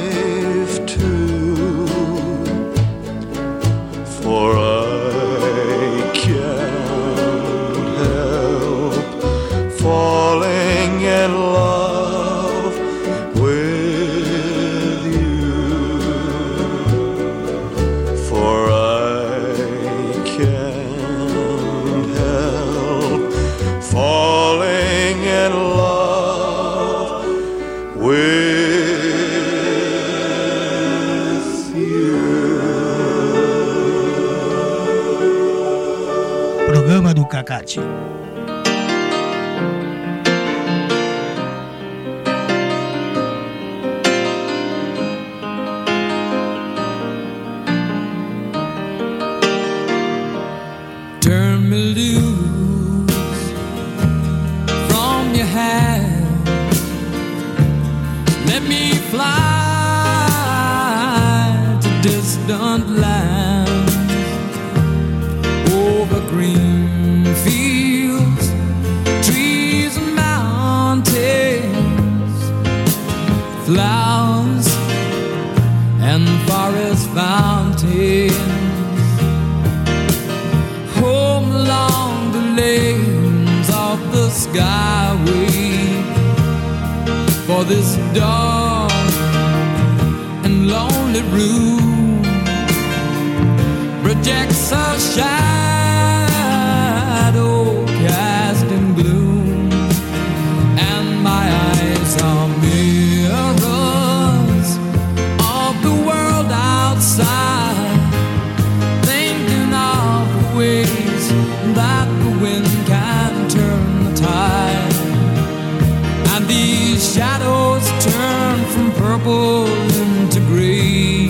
shadows 117.13 117.85
turn 118.05 118.63
from 118.67 118.91
purple 118.93 119.67
into 120.01 120.39
gray. 120.47 121.27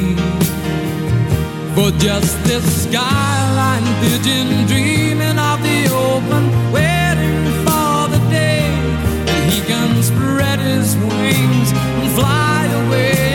For 1.73 1.89
just 1.97 2.37
this 2.43 2.83
skyline 2.83 3.87
pigeon 4.01 4.67
dreaming 4.67 5.39
of 5.39 5.57
the 5.63 5.89
open, 5.91 6.43
waiting 6.71 7.41
for 7.65 7.97
the 8.13 8.21
day 8.29 8.69
that 9.25 9.43
he 9.51 9.61
can 9.61 10.03
spread 10.03 10.59
his 10.59 10.95
wings 10.97 11.71
and 11.71 12.11
fly 12.11 12.65
away 12.85 13.30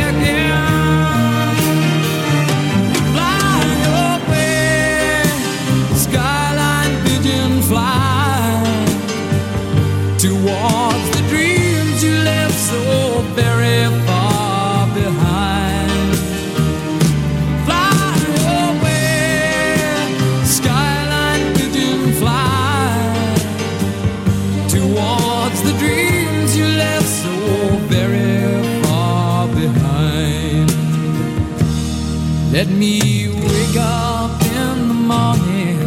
Let 32.67 32.79
me 32.79 33.29
wake 33.29 33.77
up 33.79 34.43
in 34.43 34.89
the 34.89 34.95
morning 34.95 35.79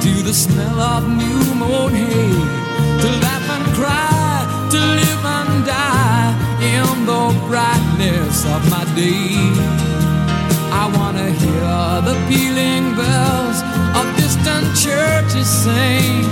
to 0.00 0.22
the 0.22 0.32
smell 0.32 0.80
of 0.80 1.06
new 1.06 1.54
mown 1.56 1.92
hay, 1.92 2.32
to 3.02 3.08
laugh 3.20 3.46
and 3.56 3.66
cry, 3.76 4.68
to 4.70 4.78
live 4.78 5.24
and 5.38 5.66
die 5.66 6.32
in 6.72 7.04
the 7.04 7.24
brightness 7.48 8.46
of 8.46 8.60
my 8.70 8.84
day. 8.96 9.36
I 10.72 10.90
wanna 10.96 11.28
hear 11.42 11.68
the 12.08 12.16
pealing 12.30 12.96
bells 12.96 13.60
of 13.92 14.06
distant 14.16 14.68
churches 14.74 15.46
sing 15.46 16.24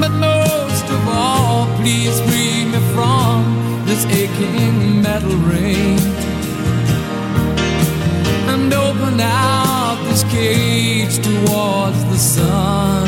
but 0.00 0.10
most 0.10 0.86
of 0.90 1.08
all, 1.08 1.66
please 1.76 2.18
free 2.22 2.64
me 2.64 2.80
from 2.94 3.84
this 3.84 4.06
aching 4.06 5.02
metal 5.02 5.36
ring 5.52 6.23
and 8.64 8.72
open 8.72 9.20
out 9.20 9.98
this 10.08 10.22
cage 10.24 11.16
towards 11.16 12.02
the 12.04 12.16
sun. 12.16 13.06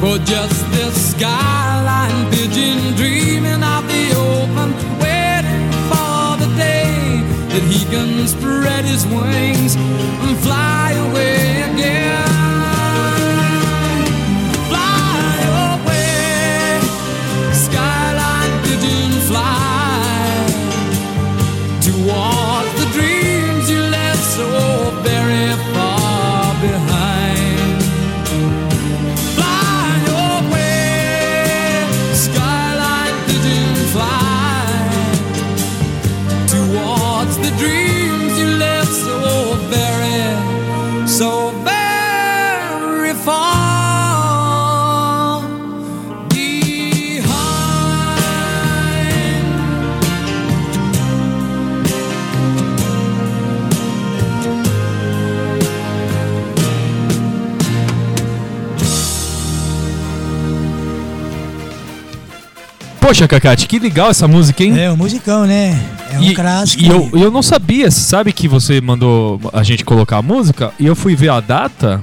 For 0.00 0.18
just 0.24 0.60
this 0.72 1.12
skyline 1.12 2.30
pigeon 2.32 2.96
dreaming 2.96 3.62
of 3.62 3.82
the 3.92 4.04
open, 4.32 4.68
waiting 4.98 5.66
for 5.90 6.36
the 6.42 6.50
day 6.56 7.22
that 7.52 7.62
he 7.70 7.84
can 7.92 8.26
spread 8.26 8.84
his 8.84 9.06
wings 9.06 9.76
and 9.76 10.38
fly 10.38 10.71
Poxa, 63.12 63.28
Cacate, 63.28 63.68
que 63.68 63.78
legal 63.78 64.08
essa 64.08 64.26
música, 64.26 64.64
hein? 64.64 64.80
É 64.80 64.90
um 64.90 64.96
musicão, 64.96 65.44
né? 65.44 65.78
É 66.10 66.18
um 66.18 66.22
e, 66.22 66.34
clássico. 66.34 66.82
e 66.82 66.88
eu, 66.88 67.10
eu 67.12 67.30
não 67.30 67.42
sabia, 67.42 67.90
sabe 67.90 68.32
que 68.32 68.48
você 68.48 68.80
mandou 68.80 69.38
a 69.52 69.62
gente 69.62 69.84
colocar 69.84 70.16
a 70.16 70.22
música 70.22 70.72
e 70.80 70.86
eu 70.86 70.96
fui 70.96 71.14
ver 71.14 71.28
a 71.28 71.38
data 71.38 72.02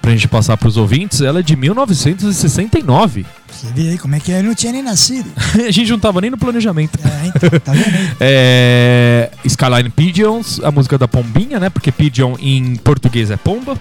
pra 0.00 0.12
gente 0.12 0.28
passar 0.28 0.56
pros 0.56 0.76
ouvintes, 0.76 1.22
ela 1.22 1.40
é 1.40 1.42
de 1.42 1.56
1969. 1.56 3.26
Você 3.50 3.66
vê 3.74 3.88
aí 3.88 3.98
como 3.98 4.14
é 4.14 4.20
que 4.20 4.30
é? 4.30 4.38
Eu 4.38 4.44
não 4.44 4.54
tinha 4.54 4.70
nem 4.70 4.80
nascido. 4.80 5.28
a 5.66 5.70
gente 5.72 5.90
não 5.90 5.98
tava 5.98 6.20
nem 6.20 6.30
no 6.30 6.38
planejamento. 6.38 7.00
É, 7.04 7.26
então, 7.26 7.58
tá 7.58 7.72
vendo 7.72 7.96
aí? 7.96 8.10
É, 8.20 9.30
Skyline 9.44 9.90
Pigeons, 9.90 10.60
a 10.62 10.70
música 10.70 10.96
da 10.96 11.08
Pombinha, 11.08 11.58
né? 11.58 11.68
Porque 11.68 11.90
Pigeon 11.90 12.36
em 12.38 12.76
português 12.76 13.28
é 13.32 13.36
pomba. 13.36 13.76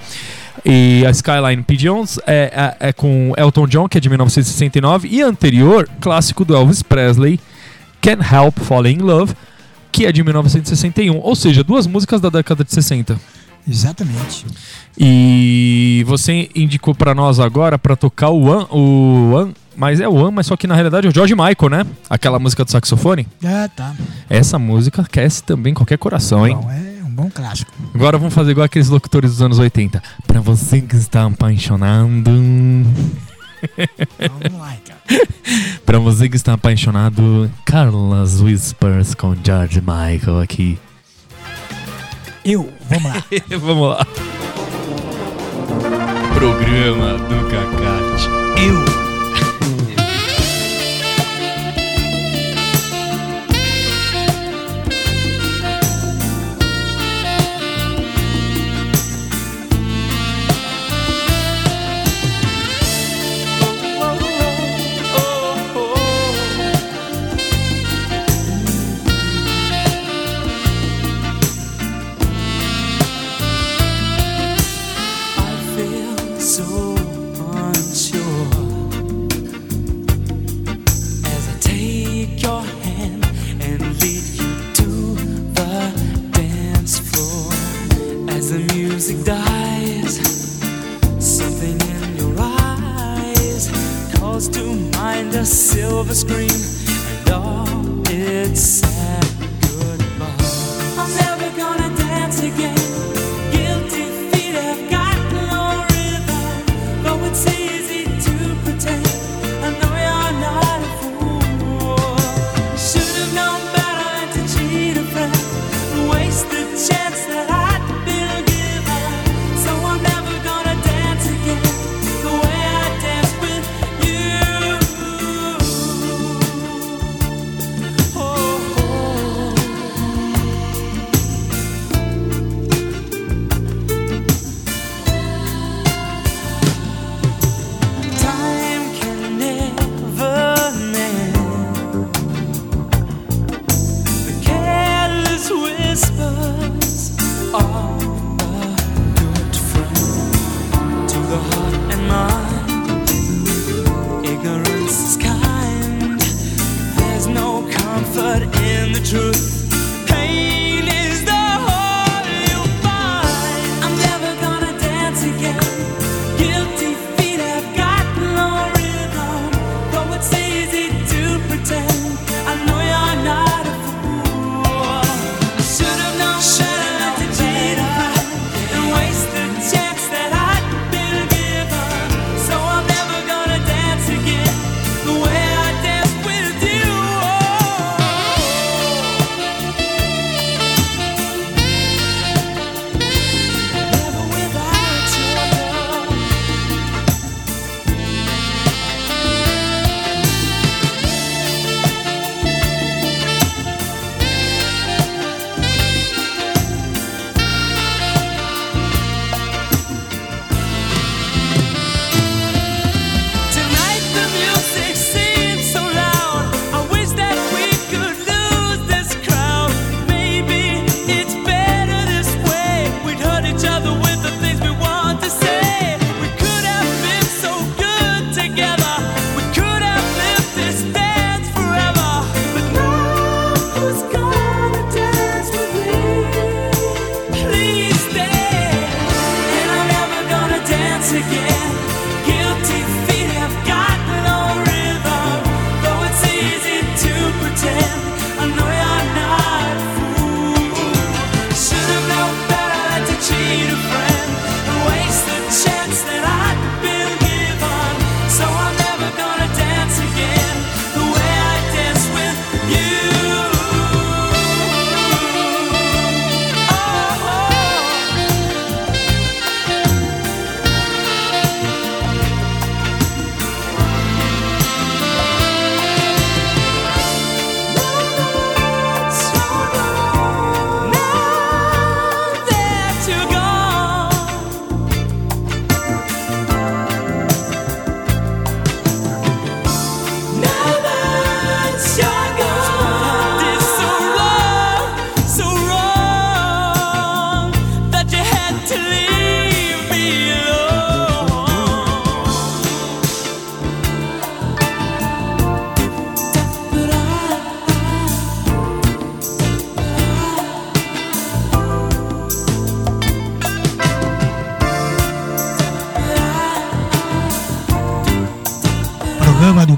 E 0.65 1.03
a 1.05 1.09
Skyline 1.11 1.61
Pigeons 1.63 2.17
é, 2.25 2.75
é- 2.79 2.89
é 2.89 2.93
com 2.93 3.33
Elton 3.37 3.67
John, 3.67 3.87
que 3.89 3.97
é 3.97 4.01
de 4.01 4.09
1969. 4.09 5.07
E 5.09 5.21
anterior, 5.21 5.89
clássico 5.99 6.45
do 6.45 6.55
Elvis 6.55 6.81
Presley, 6.81 7.39
Can't 8.01 8.21
Help 8.33 8.57
Falling 8.59 8.93
in 8.95 9.01
Love, 9.01 9.33
que 9.91 10.05
é 10.05 10.11
de 10.11 10.23
1961. 10.23 11.17
Ou 11.19 11.35
seja, 11.35 11.63
duas 11.63 11.85
músicas 11.85 12.21
da 12.21 12.29
década 12.29 12.63
de 12.63 12.71
60. 12.73 13.19
Exatamente. 13.67 14.45
E 14.97 16.03
você 16.05 16.49
indicou 16.55 16.93
pra 16.93 17.13
nós 17.15 17.39
agora 17.39 17.77
pra 17.79 17.95
tocar 17.95 18.29
o 18.29 18.43
One, 18.43 18.67
o 18.71 19.31
One, 19.33 19.53
mas 19.75 19.99
é 19.99 20.07
o 20.07 20.13
One, 20.13 20.33
mas 20.35 20.45
só 20.47 20.55
que 20.57 20.67
na 20.67 20.75
realidade 20.75 21.07
é 21.07 21.09
o 21.09 21.13
George 21.13 21.33
Michael, 21.33 21.69
né? 21.69 21.85
Aquela 22.09 22.39
música 22.39 22.63
do 22.63 22.71
saxofone. 22.71 23.27
Ah, 23.43 23.69
tá. 23.73 23.93
Essa 24.29 24.59
música 24.59 25.01
aquece 25.01 25.43
também 25.43 25.73
qualquer 25.73 25.97
coração, 25.97 26.47
hein? 26.47 26.55
Bom, 26.55 26.69
é 26.71 26.92
bom 27.13 27.29
clássico. 27.29 27.71
Agora 27.93 28.17
vamos 28.17 28.33
fazer 28.33 28.51
igual 28.51 28.65
aqueles 28.65 28.89
locutores 28.89 29.31
dos 29.31 29.41
anos 29.41 29.59
80. 29.59 30.01
Pra 30.25 30.41
você 30.41 30.81
que 30.81 30.95
está 30.95 31.25
apaixonado. 31.25 32.31
Vamos 34.19 34.59
lá, 34.59 34.75
cara. 34.85 35.03
Pra 35.85 35.99
você 35.99 36.27
que 36.27 36.35
está 36.35 36.53
apaixonado, 36.53 37.51
Carlos 37.65 38.41
Whispers 38.41 39.13
com 39.13 39.35
George 39.43 39.81
Michael 39.81 40.39
aqui. 40.39 40.79
Eu, 42.43 42.71
vamos 42.89 43.13
lá. 43.13 43.23
vamos 43.59 43.89
lá. 43.89 44.07
Programa 46.33 47.17
do 47.17 47.49
Cacate. 47.49 48.27
Eu. 48.61 48.92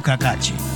Cacate. 0.06 0.75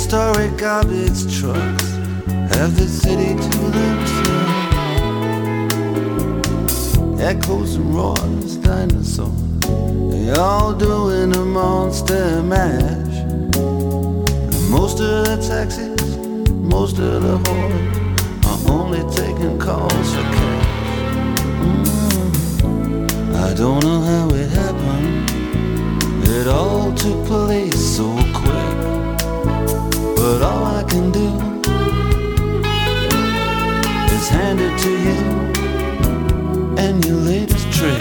Prehistoric 0.00 0.56
garbage 0.56 1.38
trucks 1.38 1.90
have 2.56 2.74
the 2.74 2.88
city 2.88 3.34
to 3.34 3.58
themselves. 3.76 4.40
Echoes 7.20 7.74
and 7.74 7.94
roars, 7.94 8.56
dinosaurs, 8.56 9.60
they 10.10 10.32
all 10.32 10.72
doing 10.72 11.36
a 11.36 11.44
monster 11.44 12.42
mash. 12.42 13.24
Most 14.70 15.00
of 15.00 15.26
the 15.26 15.36
taxis, 15.46 16.16
most 16.48 16.98
of 16.98 17.22
the 17.22 17.36
whores 17.44 18.46
are 18.46 18.72
only 18.72 19.02
taking 19.14 19.58
calls 19.58 20.14
for 20.14 20.22
cash. 20.22 21.02
Mm. 22.62 23.34
I 23.34 23.52
don't 23.52 23.84
know 23.84 24.00
how 24.00 24.30
it 24.30 24.48
happened. 24.48 25.30
It 26.26 26.46
all 26.46 26.90
took 26.94 27.26
place 27.26 27.96
so 27.96 28.29
can 30.90 31.12
do 31.12 31.28
is 34.12 34.28
hand 34.28 34.58
it 34.60 34.76
to 34.76 34.90
you 35.06 35.18
and 36.78 37.04
your 37.04 37.16
latest 37.16 37.72
trick. 37.72 38.00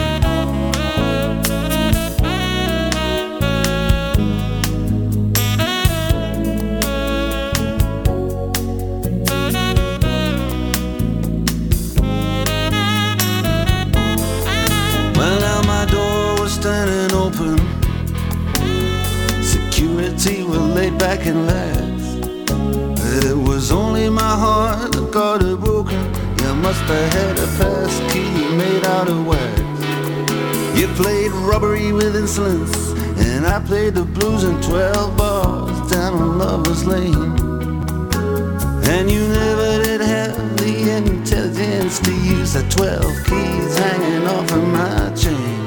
Well, 15.15 15.39
now 15.39 15.61
my 15.61 15.85
door 15.85 16.41
was 16.41 16.53
standing 16.53 17.15
open. 17.15 17.59
Security 19.43 20.43
were 20.43 20.57
laid 20.57 20.97
back 20.97 21.27
and 21.27 21.45
lax. 21.45 21.78
Heart 24.39 24.93
that 24.93 25.11
got 25.11 25.43
it 25.43 25.59
broken. 25.59 25.99
You 26.41 26.55
must 26.55 26.81
have 26.83 27.13
had 27.13 27.37
a 27.37 27.47
pass 27.59 27.93
key 28.11 28.31
made 28.55 28.85
out 28.85 29.09
of 29.09 29.27
wax. 29.27 29.59
You 30.79 30.87
played 31.01 31.31
robbery 31.49 31.91
with 31.91 32.15
insolence, 32.15 32.77
and 33.27 33.45
I 33.45 33.59
played 33.59 33.95
the 33.95 34.05
blues 34.05 34.45
in 34.45 34.55
12 34.61 35.17
bars 35.17 35.91
down 35.91 36.13
on 36.13 36.37
Lover's 36.37 36.85
Lane. 36.85 37.33
And 38.93 39.11
you 39.11 39.27
never 39.27 39.83
did 39.83 40.01
have 40.01 40.57
the 40.57 40.73
intelligence 40.97 41.99
to 41.99 42.13
use 42.13 42.53
the 42.53 42.63
12 42.69 43.03
keys 43.27 43.77
hanging 43.77 44.25
off 44.25 44.51
of 44.51 44.63
my 44.63 45.13
chain. 45.15 45.58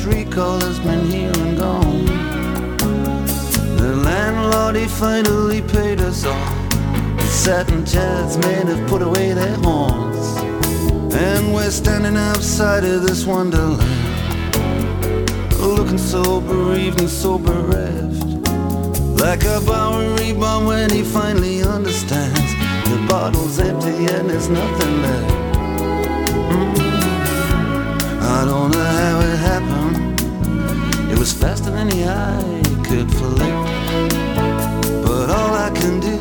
Recall 0.00 0.60
has 0.60 0.80
been 0.80 1.06
here 1.06 1.32
and 1.36 1.56
gone. 1.58 2.06
The 3.76 3.94
landlord, 4.04 4.76
he 4.76 4.86
finally 4.86 5.62
paid 5.62 6.00
us 6.00 6.24
all. 6.24 6.54
The 7.16 7.26
satin 7.26 7.84
chairs 7.86 8.36
men 8.38 8.66
have 8.66 8.88
put 8.88 9.02
away 9.02 9.32
their 9.32 9.54
horns. 9.56 10.36
And 11.14 11.54
we're 11.54 11.70
standing 11.70 12.16
outside 12.16 12.84
of 12.84 13.02
this 13.02 13.24
wonderland. 13.24 13.82
Looking 15.60 15.98
so 15.98 16.40
bereaved 16.40 17.00
and 17.00 17.08
so 17.08 17.38
bereft. 17.38 18.24
Like 19.20 19.44
a 19.44 19.60
Bowery 19.64 20.32
bomb 20.32 20.66
when 20.66 20.90
he 20.90 21.02
finally 21.02 21.62
understands. 21.62 22.54
The 22.90 23.06
bottle's 23.08 23.58
empty 23.58 24.06
and 24.12 24.28
there's 24.28 24.48
nothing 24.48 25.02
left. 25.02 25.31
I 28.42 28.44
don't 28.44 28.72
know 28.72 28.84
how 28.84 29.20
it 29.20 29.38
happened. 29.38 30.20
It 31.12 31.16
was 31.16 31.32
faster 31.32 31.70
than 31.70 31.88
the 31.90 32.08
eye 32.08 32.62
could 32.82 33.08
flick. 33.14 33.38
But 35.04 35.30
all 35.30 35.54
I 35.54 35.70
can 35.72 36.00
do 36.00 36.11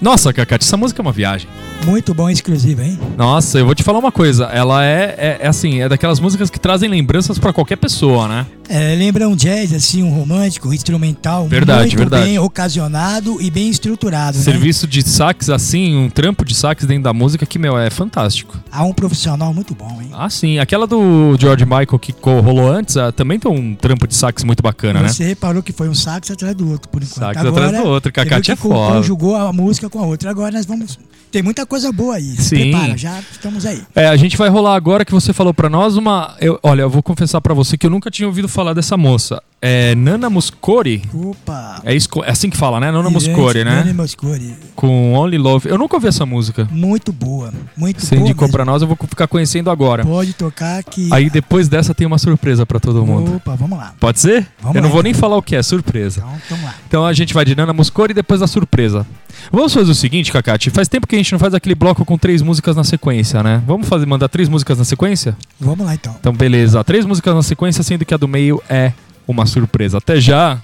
Nossa, 0.00 0.32
Cacate, 0.32 0.64
essa 0.64 0.76
música 0.76 1.00
é 1.00 1.02
uma 1.02 1.12
viagem. 1.12 1.48
Muito 1.84 2.14
bom 2.14 2.30
exclusivo, 2.30 2.82
hein? 2.82 2.98
Nossa, 3.16 3.58
eu 3.58 3.66
vou 3.66 3.74
te 3.74 3.82
falar 3.82 3.98
uma 3.98 4.12
coisa. 4.12 4.44
Ela 4.46 4.84
é, 4.84 5.14
é, 5.18 5.38
é 5.40 5.48
assim, 5.48 5.80
é 5.80 5.88
daquelas 5.88 6.20
músicas 6.20 6.50
que 6.50 6.58
trazem 6.58 6.88
lembranças 6.88 7.38
pra 7.38 7.52
qualquer 7.52 7.76
pessoa, 7.76 8.28
né? 8.28 8.46
É, 8.68 8.94
lembra 8.94 9.28
um 9.28 9.34
jazz, 9.34 9.72
assim, 9.72 10.02
um 10.02 10.10
romântico, 10.10 10.72
instrumental. 10.72 11.48
Verdade, 11.48 11.88
muito 11.88 11.98
verdade. 11.98 12.24
bem 12.24 12.38
ocasionado 12.38 13.40
e 13.40 13.50
bem 13.50 13.68
estruturado, 13.70 14.36
né? 14.36 14.44
Serviço 14.44 14.86
de 14.86 15.02
sax, 15.02 15.48
assim, 15.48 15.96
um 15.96 16.10
trampo 16.10 16.44
de 16.44 16.54
sax 16.54 16.84
dentro 16.84 17.04
da 17.04 17.12
música 17.12 17.46
que, 17.46 17.58
meu, 17.58 17.78
é 17.78 17.88
fantástico. 17.90 18.58
Há 18.70 18.84
um 18.84 18.92
profissional 18.92 19.54
muito 19.54 19.74
bom, 19.74 19.98
hein? 20.00 20.10
Ah, 20.12 20.28
sim. 20.28 20.58
Aquela 20.58 20.86
do 20.86 21.36
George 21.38 21.64
Michael 21.64 21.98
que 21.98 22.14
rolou 22.22 22.70
antes, 22.70 22.96
ah, 22.96 23.10
também 23.10 23.38
tem 23.38 23.50
um 23.50 23.74
trampo 23.74 24.06
de 24.06 24.14
sax 24.14 24.44
muito 24.44 24.62
bacana, 24.62 25.00
né? 25.00 25.08
Você 25.08 25.24
reparou 25.24 25.62
que 25.62 25.72
foi 25.72 25.88
um 25.88 25.94
sax 25.94 26.30
atrás 26.30 26.54
do 26.54 26.70
outro, 26.70 26.88
por 26.88 27.02
enquanto. 27.02 27.18
Sax 27.18 27.44
atrás 27.44 27.72
do 27.72 27.84
outro, 27.88 28.12
você 28.14 28.20
viu 28.20 28.30
Cacate 28.30 28.46
que 28.46 28.52
é 28.52 28.56
foda. 28.56 28.96
Conjugou 28.96 29.36
a 29.36 29.52
música 29.52 29.88
com 29.88 29.98
a 29.98 30.06
outra. 30.06 30.30
Agora 30.30 30.52
nós 30.52 30.66
vamos... 30.66 30.98
Tem 31.30 31.42
muita 31.42 31.66
coisa 31.66 31.92
boa 31.92 32.14
aí. 32.14 32.36
Sim. 32.36 32.70
prepara, 32.70 32.96
já 32.96 33.20
estamos 33.30 33.66
aí. 33.66 33.82
É, 33.94 34.08
a 34.08 34.16
gente 34.16 34.34
vai 34.34 34.48
rolar 34.48 34.74
agora 34.74 35.04
que 35.04 35.12
você 35.12 35.30
falou 35.34 35.52
pra 35.52 35.68
nós 35.68 35.94
uma. 35.94 36.34
eu- 36.40 36.58
olha, 36.62 36.80
eu 36.80 36.88
vou 36.88 37.02
confessar 37.02 37.38
pra 37.42 37.52
você 37.52 37.76
que 37.76 37.84
eu 37.84 37.90
nunca 37.90 38.10
tinha 38.10 38.26
ouvido 38.26 38.48
falar 38.58 38.74
dessa 38.74 38.96
moça. 38.96 39.40
É 39.60 39.94
Nana 39.96 40.30
Muscori. 40.30 41.02
Opa! 41.12 41.80
É, 41.84 41.92
isso, 41.94 42.08
é 42.24 42.30
assim 42.30 42.48
que 42.48 42.56
fala, 42.56 42.78
né? 42.78 42.92
Nana 42.92 43.10
Muscori, 43.10 43.64
né? 43.64 43.82
Nana 43.82 43.92
Muscori. 43.92 44.54
Com 44.76 45.14
Only 45.14 45.36
Love. 45.36 45.68
Eu 45.68 45.76
nunca 45.76 45.96
ouvi 45.96 46.06
essa 46.06 46.24
música. 46.24 46.68
Muito 46.70 47.12
boa. 47.12 47.52
Muito 47.76 48.00
Você 48.00 48.14
boa 48.14 48.24
indicou 48.28 48.46
mesmo. 48.46 48.56
pra 48.56 48.64
nós, 48.64 48.82
eu 48.82 48.88
vou 48.88 48.96
ficar 49.08 49.26
conhecendo 49.26 49.68
agora. 49.68 50.04
Pode 50.04 50.32
tocar 50.32 50.84
que... 50.84 51.12
Aí 51.12 51.28
depois 51.28 51.66
dessa 51.68 51.92
tem 51.92 52.06
uma 52.06 52.18
surpresa 52.18 52.64
pra 52.64 52.78
todo 52.78 53.04
mundo. 53.04 53.36
Opa, 53.36 53.56
vamos 53.56 53.76
lá. 53.76 53.94
Pode 53.98 54.20
ser? 54.20 54.46
Vamos 54.60 54.76
eu 54.76 54.82
não 54.82 54.90
vou 54.90 55.00
então. 55.00 55.10
nem 55.10 55.14
falar 55.14 55.36
o 55.36 55.42
que 55.42 55.56
é, 55.56 55.62
surpresa. 55.62 56.20
Então, 56.20 56.38
vamos 56.50 56.64
lá. 56.64 56.74
Então 56.86 57.04
a 57.04 57.12
gente 57.12 57.34
vai 57.34 57.44
de 57.44 57.56
Nana 57.56 57.72
Muscori 57.72 58.12
e 58.12 58.14
depois 58.14 58.38
da 58.38 58.46
surpresa. 58.46 59.04
Vamos 59.50 59.74
fazer 59.74 59.90
o 59.90 59.94
seguinte, 59.94 60.30
Cacate. 60.30 60.70
Faz 60.70 60.86
tempo 60.86 61.04
que 61.06 61.16
a 61.16 61.18
gente 61.18 61.32
não 61.32 61.38
faz 61.38 61.52
aquele 61.52 61.74
bloco 61.74 62.04
com 62.04 62.16
três 62.16 62.42
músicas 62.42 62.76
na 62.76 62.84
sequência, 62.84 63.42
né? 63.42 63.60
Vamos 63.66 63.88
fazer, 63.88 64.06
mandar 64.06 64.28
três 64.28 64.48
músicas 64.48 64.78
na 64.78 64.84
sequência? 64.84 65.36
Vamos 65.58 65.84
lá, 65.84 65.94
então. 65.94 66.14
Então, 66.20 66.32
beleza. 66.32 66.82
Três 66.84 67.04
músicas 67.04 67.34
na 67.34 67.42
sequência, 67.42 67.82
sendo 67.82 68.04
que 68.04 68.14
a 68.14 68.16
do 68.16 68.28
meio 68.28 68.62
é 68.68 68.92
uma 69.28 69.46
surpresa. 69.46 69.98
Até 69.98 70.20
já. 70.20 70.60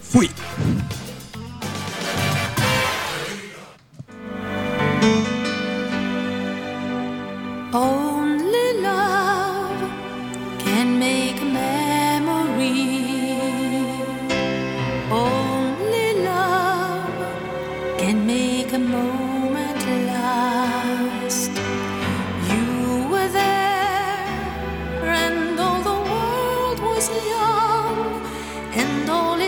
Fui. 0.00 0.30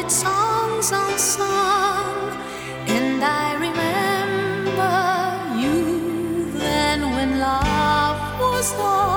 Its 0.05 0.17
songs 0.17 0.93
unsung. 0.93 2.17
And 2.87 3.25
I 3.25 3.55
remember 3.67 4.97
you 5.63 6.51
then 6.59 7.01
when 7.15 7.39
love 7.39 8.21
was 8.39 8.75
all, 8.79 9.14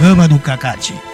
Programa 0.00 0.26
do 0.26 0.38
Cacate. 0.38 1.09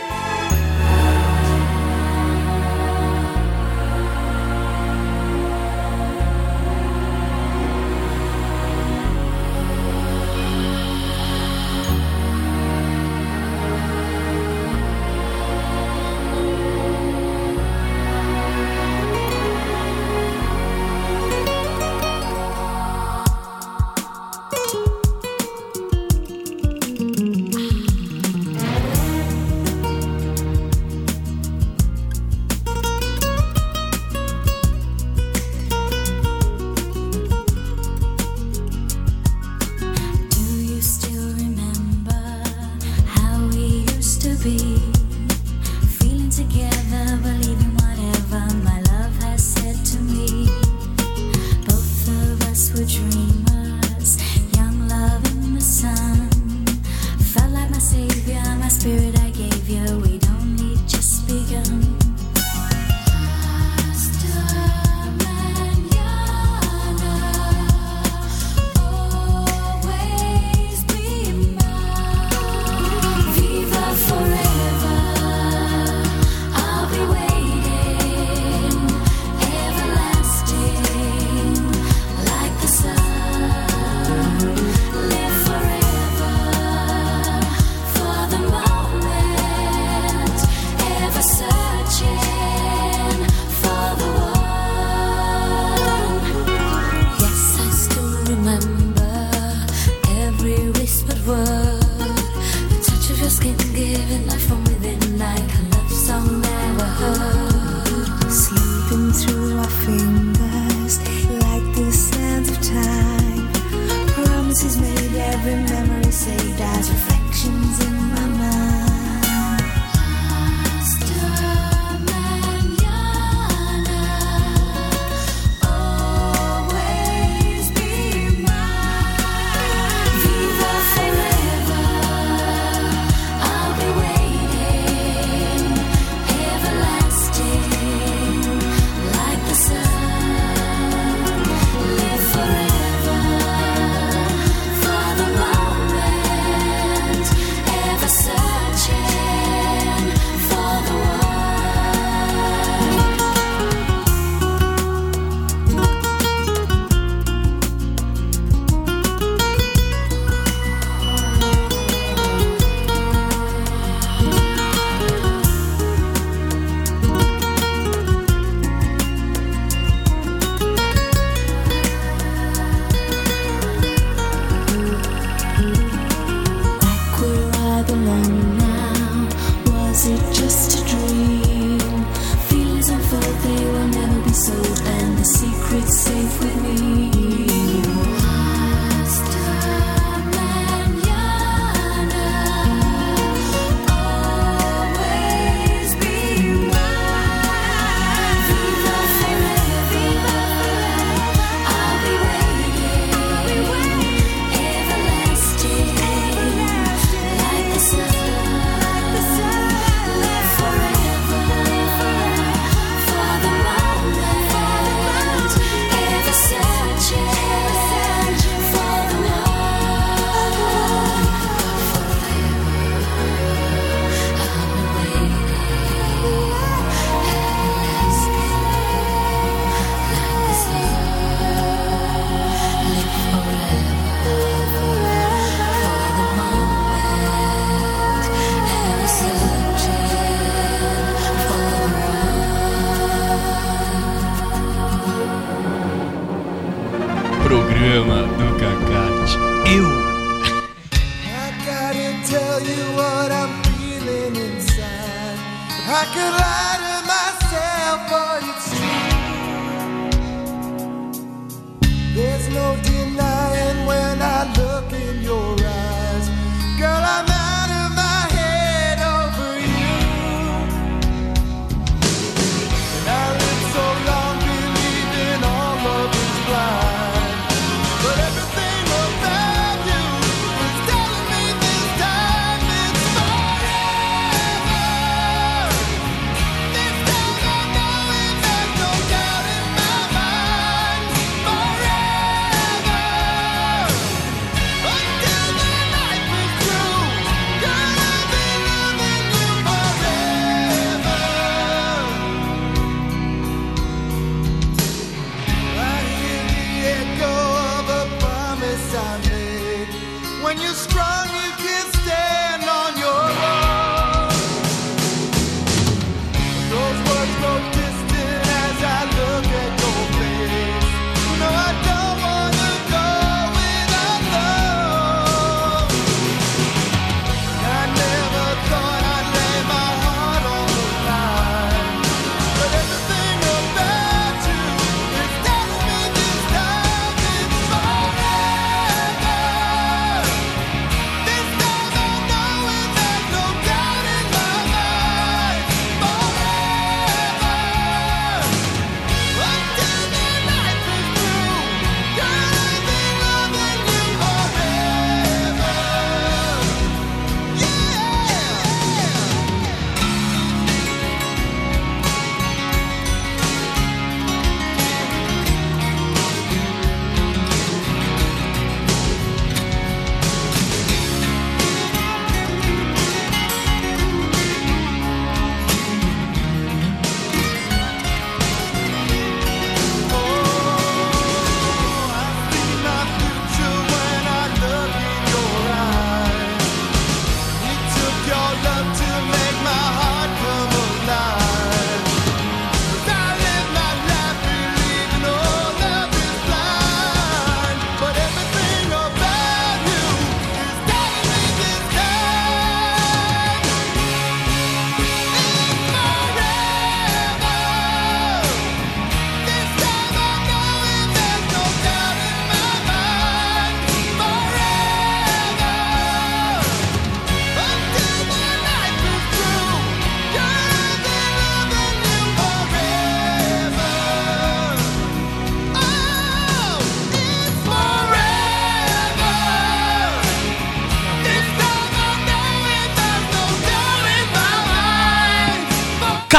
Every 115.37 115.55
memory 115.55 116.11
saved 116.11 116.61
as 116.61 116.96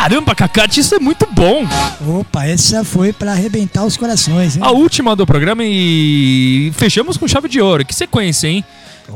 Caramba, 0.08 0.34
Cacate, 0.34 0.80
isso 0.80 0.96
é 0.96 1.00
muito 1.00 1.28
bom. 1.34 1.68
Opa, 2.20 2.46
essa 2.46 2.82
foi 2.86 3.12
pra 3.12 3.34
arrebentar 3.34 3.84
os 3.84 3.98
corações, 3.98 4.56
hein? 4.56 4.64
A 4.64 4.72
última 4.72 5.18
do 5.18 5.26
programa 5.28 5.64
e 5.66 6.72
fechamos 6.78 7.18
com 7.18 7.28
chave 7.28 7.50
de 7.50 7.60
ouro. 7.60 7.84
Que 7.86 7.94
sequência, 7.94 8.48
hein? 8.48 8.64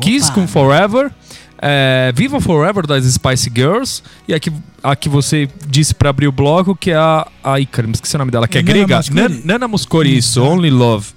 Kiss 0.02 0.30
com 0.34 0.46
Forever, 0.46 1.10
é, 1.62 2.12
Viva 2.14 2.42
Forever 2.42 2.86
das 2.86 3.06
Spice 3.06 3.50
Girls 3.56 4.04
e 4.28 4.34
a 4.34 4.40
que, 4.40 4.52
a 4.84 4.94
que 4.94 5.08
você 5.08 5.48
disse 5.66 5.96
pra 5.96 6.10
abrir 6.10 6.28
o 6.28 6.32
bloco, 6.32 6.76
que 6.76 6.92
é 6.92 6.96
a. 6.98 7.26
Ai, 7.42 7.66
caramba, 7.66 7.96
esqueci 7.96 8.16
o 8.18 8.20
nome 8.20 8.32
dela, 8.32 8.46
que 8.46 8.58
é 8.58 8.62
Nana 8.62 8.74
grega. 8.74 9.42
Nana 9.46 9.68
Muscori, 9.70 10.18
isso, 10.18 10.44
Only 10.44 10.70
Love. 10.70 11.08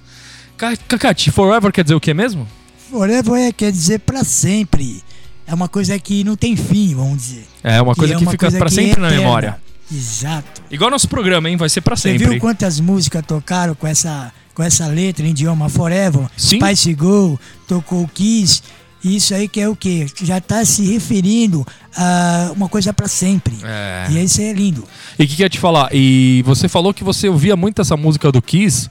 Ca- 0.55 0.77
Cacate, 0.87 1.31
Forever 1.31 1.73
quer 1.73 1.83
dizer 1.83 1.95
o 1.95 1.99
que 1.99 2.13
mesmo? 2.13 2.47
Forever 2.89 3.33
é, 3.41 3.51
quer 3.51 3.73
dizer 3.73 3.99
pra 3.99 4.23
sempre. 4.23 5.03
É 5.47 5.53
uma 5.53 5.67
coisa 5.67 5.97
que 5.99 6.23
não 6.23 6.35
tem 6.35 6.55
fim, 6.55 6.95
vamos 6.95 7.17
dizer. 7.17 7.45
É 7.63 7.81
uma 7.81 7.95
coisa 7.95 8.13
é 8.13 8.17
que 8.17 8.23
uma 8.23 8.31
fica 8.31 8.47
coisa 8.47 8.57
pra 8.57 8.67
que 8.67 8.73
sempre 8.75 8.99
é 8.99 9.01
na 9.01 9.09
memória. 9.09 9.57
Exato. 9.91 10.63
Igual 10.71 10.89
nosso 10.89 11.07
programa, 11.07 11.49
hein? 11.49 11.57
Vai 11.57 11.69
ser 11.69 11.81
pra 11.81 11.95
Você 11.95 12.11
sempre. 12.11 12.27
viu 12.27 12.39
quantas 12.39 12.79
músicas 12.79 13.23
tocaram 13.25 13.75
com 13.75 13.85
essa, 13.85 14.33
com 14.53 14.63
essa 14.63 14.87
letra 14.87 15.25
em 15.25 15.29
idioma 15.29 15.69
Forever? 15.69 16.27
Sim. 16.35 16.59
Spice 16.59 16.89
Girl, 16.89 17.35
tocou 17.67 18.07
Kiss. 18.07 18.63
Isso 19.03 19.35
aí 19.35 19.47
que 19.47 19.61
é 19.61 19.69
o 19.69 19.75
quê? 19.75 20.07
Já 20.23 20.41
tá 20.41 20.65
se 20.65 20.83
referindo 20.91 21.65
a 21.95 22.51
uma 22.55 22.67
coisa 22.67 22.91
pra 22.91 23.07
sempre. 23.07 23.55
É. 23.63 24.07
E 24.09 24.23
isso 24.23 24.41
é 24.41 24.51
lindo. 24.51 24.83
E 25.19 25.23
o 25.23 25.27
que, 25.27 25.35
que 25.35 25.43
eu 25.43 25.45
ia 25.45 25.49
te 25.49 25.59
falar? 25.59 25.89
E 25.93 26.41
você 26.43 26.67
falou 26.67 26.91
que 26.91 27.03
você 27.03 27.29
ouvia 27.29 27.55
muito 27.55 27.79
essa 27.79 27.95
música 27.95 28.31
do 28.31 28.41
Kiss 28.41 28.89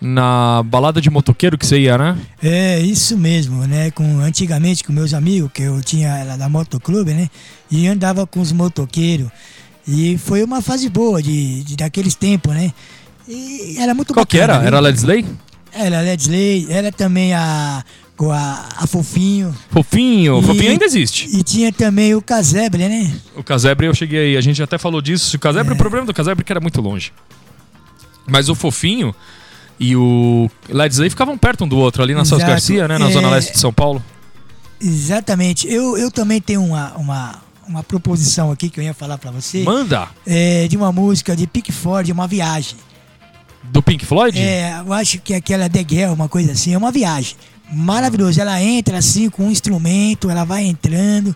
na 0.00 0.62
balada 0.64 1.00
de 1.00 1.08
motoqueiro 1.10 1.56
que 1.58 1.66
você 1.66 1.78
ia, 1.80 1.96
né? 1.98 2.18
É, 2.42 2.80
isso 2.80 3.16
mesmo, 3.16 3.66
né? 3.66 3.90
Com, 3.90 4.18
antigamente 4.20 4.84
com 4.84 4.92
meus 4.92 5.12
amigos, 5.14 5.50
que 5.52 5.62
eu 5.62 5.82
tinha 5.82 6.08
ela 6.08 6.36
da 6.36 6.48
motoclube, 6.48 7.12
né? 7.12 7.28
E 7.70 7.86
andava 7.86 8.26
com 8.26 8.40
os 8.40 8.52
motoqueiros. 8.52 9.28
E 9.86 10.16
foi 10.18 10.42
uma 10.42 10.62
fase 10.62 10.88
boa 10.88 11.22
de, 11.22 11.62
de 11.64 11.76
daqueles 11.76 12.14
tempos, 12.14 12.52
né? 12.54 12.72
E 13.28 13.76
era 13.78 13.94
muito 13.94 14.12
Qual 14.14 14.24
que 14.26 14.38
bacana. 14.38 14.52
era? 14.54 14.60
viu? 14.60 14.66
Era 14.68 14.80
Led 14.80 14.98
Slay? 14.98 15.24
Era 15.72 16.00
Led 16.00 16.22
Slay, 16.22 16.66
era 16.70 16.92
também 16.92 17.34
a, 17.34 17.82
com 18.16 18.30
a, 18.30 18.68
a 18.78 18.86
Fofinho. 18.86 19.54
Fofinho. 19.70 20.38
E- 20.40 20.42
Fofinho 20.42 20.70
ainda 20.72 20.84
existe. 20.84 21.28
E 21.36 21.42
tinha 21.42 21.72
também 21.72 22.14
o 22.14 22.22
Casebre, 22.22 22.88
né? 22.88 23.12
O 23.36 23.42
Casebre 23.42 23.86
eu 23.86 23.94
cheguei 23.94 24.20
aí, 24.30 24.36
a 24.36 24.40
gente 24.40 24.62
até 24.62 24.78
falou 24.78 25.00
disso. 25.02 25.36
O 25.36 25.40
Casebre, 25.40 25.72
É. 25.72 25.74
o 25.74 25.78
problema 25.78 26.06
do 26.06 26.14
Casebre 26.14 26.42
é 26.42 26.44
que 26.44 26.52
era 26.52 26.60
muito 26.60 26.80
longe. 26.80 27.12
Mas 28.26 28.48
o 28.48 28.54
Fofinho 28.54 29.14
e 29.78 29.96
o 29.96 30.50
Led 30.68 30.92
Slay 30.92 31.10
ficavam 31.10 31.36
perto 31.36 31.64
um 31.64 31.68
do 31.68 31.76
outro, 31.76 32.02
ali 32.02 32.14
na 32.14 32.24
Celso. 32.24 32.44
Garcia, 32.46 32.86
né? 32.88 32.98
Na 32.98 33.08
É. 33.08 33.12
zona 33.12 33.30
leste 33.30 33.52
de 33.52 33.58
São 33.58 33.72
Paulo. 33.72 34.02
Exatamente. 34.80 35.66
Eu, 35.68 35.96
eu 35.96 36.10
também 36.10 36.40
tenho 36.40 36.62
uma, 36.62 36.92
uma, 36.96 37.42
uma 37.66 37.82
proposição 37.82 38.50
aqui 38.50 38.68
que 38.68 38.78
eu 38.80 38.84
ia 38.84 38.94
falar 38.94 39.18
pra 39.18 39.30
você. 39.30 39.62
Manda! 39.62 40.08
É, 40.26 40.68
de 40.68 40.76
uma 40.76 40.92
música 40.92 41.34
de 41.36 41.46
Pink 41.46 41.72
Floyd, 41.72 42.10
uma 42.12 42.26
viagem. 42.26 42.76
Do 43.64 43.82
Pink 43.82 44.04
Floyd? 44.04 44.38
É, 44.38 44.82
eu 44.84 44.92
acho 44.92 45.18
que 45.20 45.32
aquela 45.32 45.68
The 45.70 45.84
Girl, 45.88 46.12
uma 46.12 46.28
coisa 46.28 46.52
assim, 46.52 46.74
é 46.74 46.78
uma 46.78 46.92
viagem. 46.92 47.34
Maravilhoso. 47.72 48.38
Ela 48.40 48.62
entra 48.62 48.98
assim 48.98 49.30
com 49.30 49.44
um 49.46 49.50
instrumento, 49.50 50.28
ela 50.28 50.44
vai 50.44 50.64
entrando. 50.64 51.34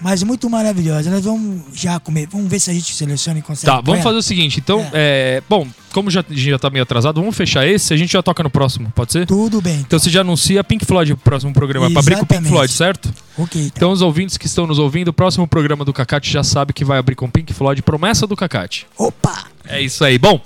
Mas 0.00 0.22
muito 0.22 0.48
maravilhosa. 0.48 1.10
Nós 1.10 1.24
vamos 1.24 1.62
já 1.72 1.98
comer. 1.98 2.28
Vamos 2.30 2.48
ver 2.48 2.60
se 2.60 2.70
a 2.70 2.74
gente 2.74 2.94
seleciona 2.94 3.38
e 3.38 3.42
consegue. 3.42 3.66
Tá, 3.66 3.80
vamos 3.80 4.02
fazer 4.02 4.18
o 4.18 4.22
seguinte, 4.22 4.60
então, 4.60 4.86
é, 4.92 5.42
bom, 5.48 5.66
como 5.92 6.10
já, 6.10 6.20
a 6.20 6.32
gente 6.32 6.50
já 6.50 6.58
tá 6.58 6.70
meio 6.70 6.82
atrasado, 6.82 7.20
vamos 7.20 7.36
fechar 7.36 7.66
esse, 7.66 7.92
a 7.92 7.96
gente 7.96 8.12
já 8.12 8.22
toca 8.22 8.42
no 8.42 8.50
próximo, 8.50 8.92
pode 8.94 9.12
ser? 9.12 9.26
Tudo 9.26 9.60
bem. 9.60 9.80
Então 9.80 9.98
você 9.98 10.10
já 10.10 10.20
anuncia 10.20 10.62
Pink 10.62 10.84
Floyd 10.84 11.12
o 11.12 11.16
próximo 11.16 11.52
programa, 11.52 11.90
pra 11.90 12.00
abrir 12.00 12.16
com 12.16 12.22
o 12.22 12.26
Pink. 12.26 12.48
Floyd, 12.48 12.72
certo? 12.72 13.12
Ok, 13.36 13.60
então. 13.60 13.72
Então 13.76 13.92
os 13.92 14.02
ouvintes 14.02 14.36
que 14.36 14.46
estão 14.46 14.66
nos 14.66 14.78
ouvindo, 14.78 15.08
o 15.08 15.12
próximo 15.12 15.46
programa 15.46 15.84
do 15.84 15.92
Cacate 15.92 16.30
já 16.30 16.44
sabe 16.44 16.72
que 16.72 16.84
vai 16.84 16.98
abrir 16.98 17.16
com 17.16 17.28
Pink 17.28 17.52
Floyd, 17.52 17.82
promessa 17.82 18.26
do 18.26 18.36
Cacate. 18.36 18.86
Opa! 18.96 19.46
É 19.66 19.80
isso 19.80 20.04
aí. 20.04 20.18
Bom, 20.18 20.40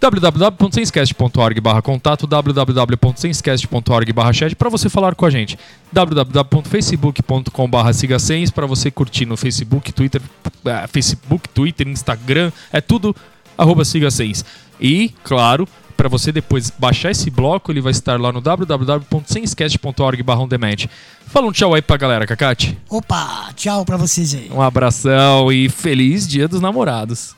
www.senscast.org 0.00 1.60
barra 1.60 1.80
contato, 1.80 2.26
www.senscast.org 2.26 4.12
barra 4.12 4.32
chat 4.32 4.54
para 4.54 4.68
você 4.68 4.88
falar 4.88 5.14
com 5.14 5.24
a 5.24 5.30
gente. 5.30 5.58
www.facebook.com 5.92 7.68
barra 7.68 7.92
siga 7.92 8.18
Sens 8.18 8.50
para 8.50 8.66
você 8.66 8.90
curtir 8.90 9.26
no 9.26 9.36
Facebook, 9.36 9.92
Twitter, 9.92 10.20
eh, 10.64 10.86
Facebook, 10.88 11.48
Twitter, 11.48 11.88
Instagram, 11.88 12.52
é 12.72 12.80
tudo 12.80 13.14
arroba 13.56 13.84
siga 13.84 14.10
Sens. 14.10 14.44
E, 14.80 15.12
claro, 15.22 15.68
para 15.96 16.08
você 16.08 16.32
depois 16.32 16.70
baixar 16.70 17.10
esse 17.10 17.30
bloco, 17.30 17.70
ele 17.70 17.80
vai 17.80 17.92
estar 17.92 18.20
lá 18.20 18.32
no 18.32 18.40
demand. 20.46 20.88
Fala 21.26 21.46
um 21.46 21.52
tchau 21.52 21.74
aí 21.74 21.82
pra 21.82 21.96
galera, 21.96 22.26
Cacate. 22.26 22.76
Opa! 22.88 23.50
Tchau 23.54 23.84
pra 23.84 23.96
vocês 23.96 24.34
aí. 24.34 24.50
Um 24.52 24.60
abração 24.60 25.50
e 25.50 25.68
feliz 25.68 26.26
dia 26.26 26.46
dos 26.46 26.60
namorados. 26.60 27.34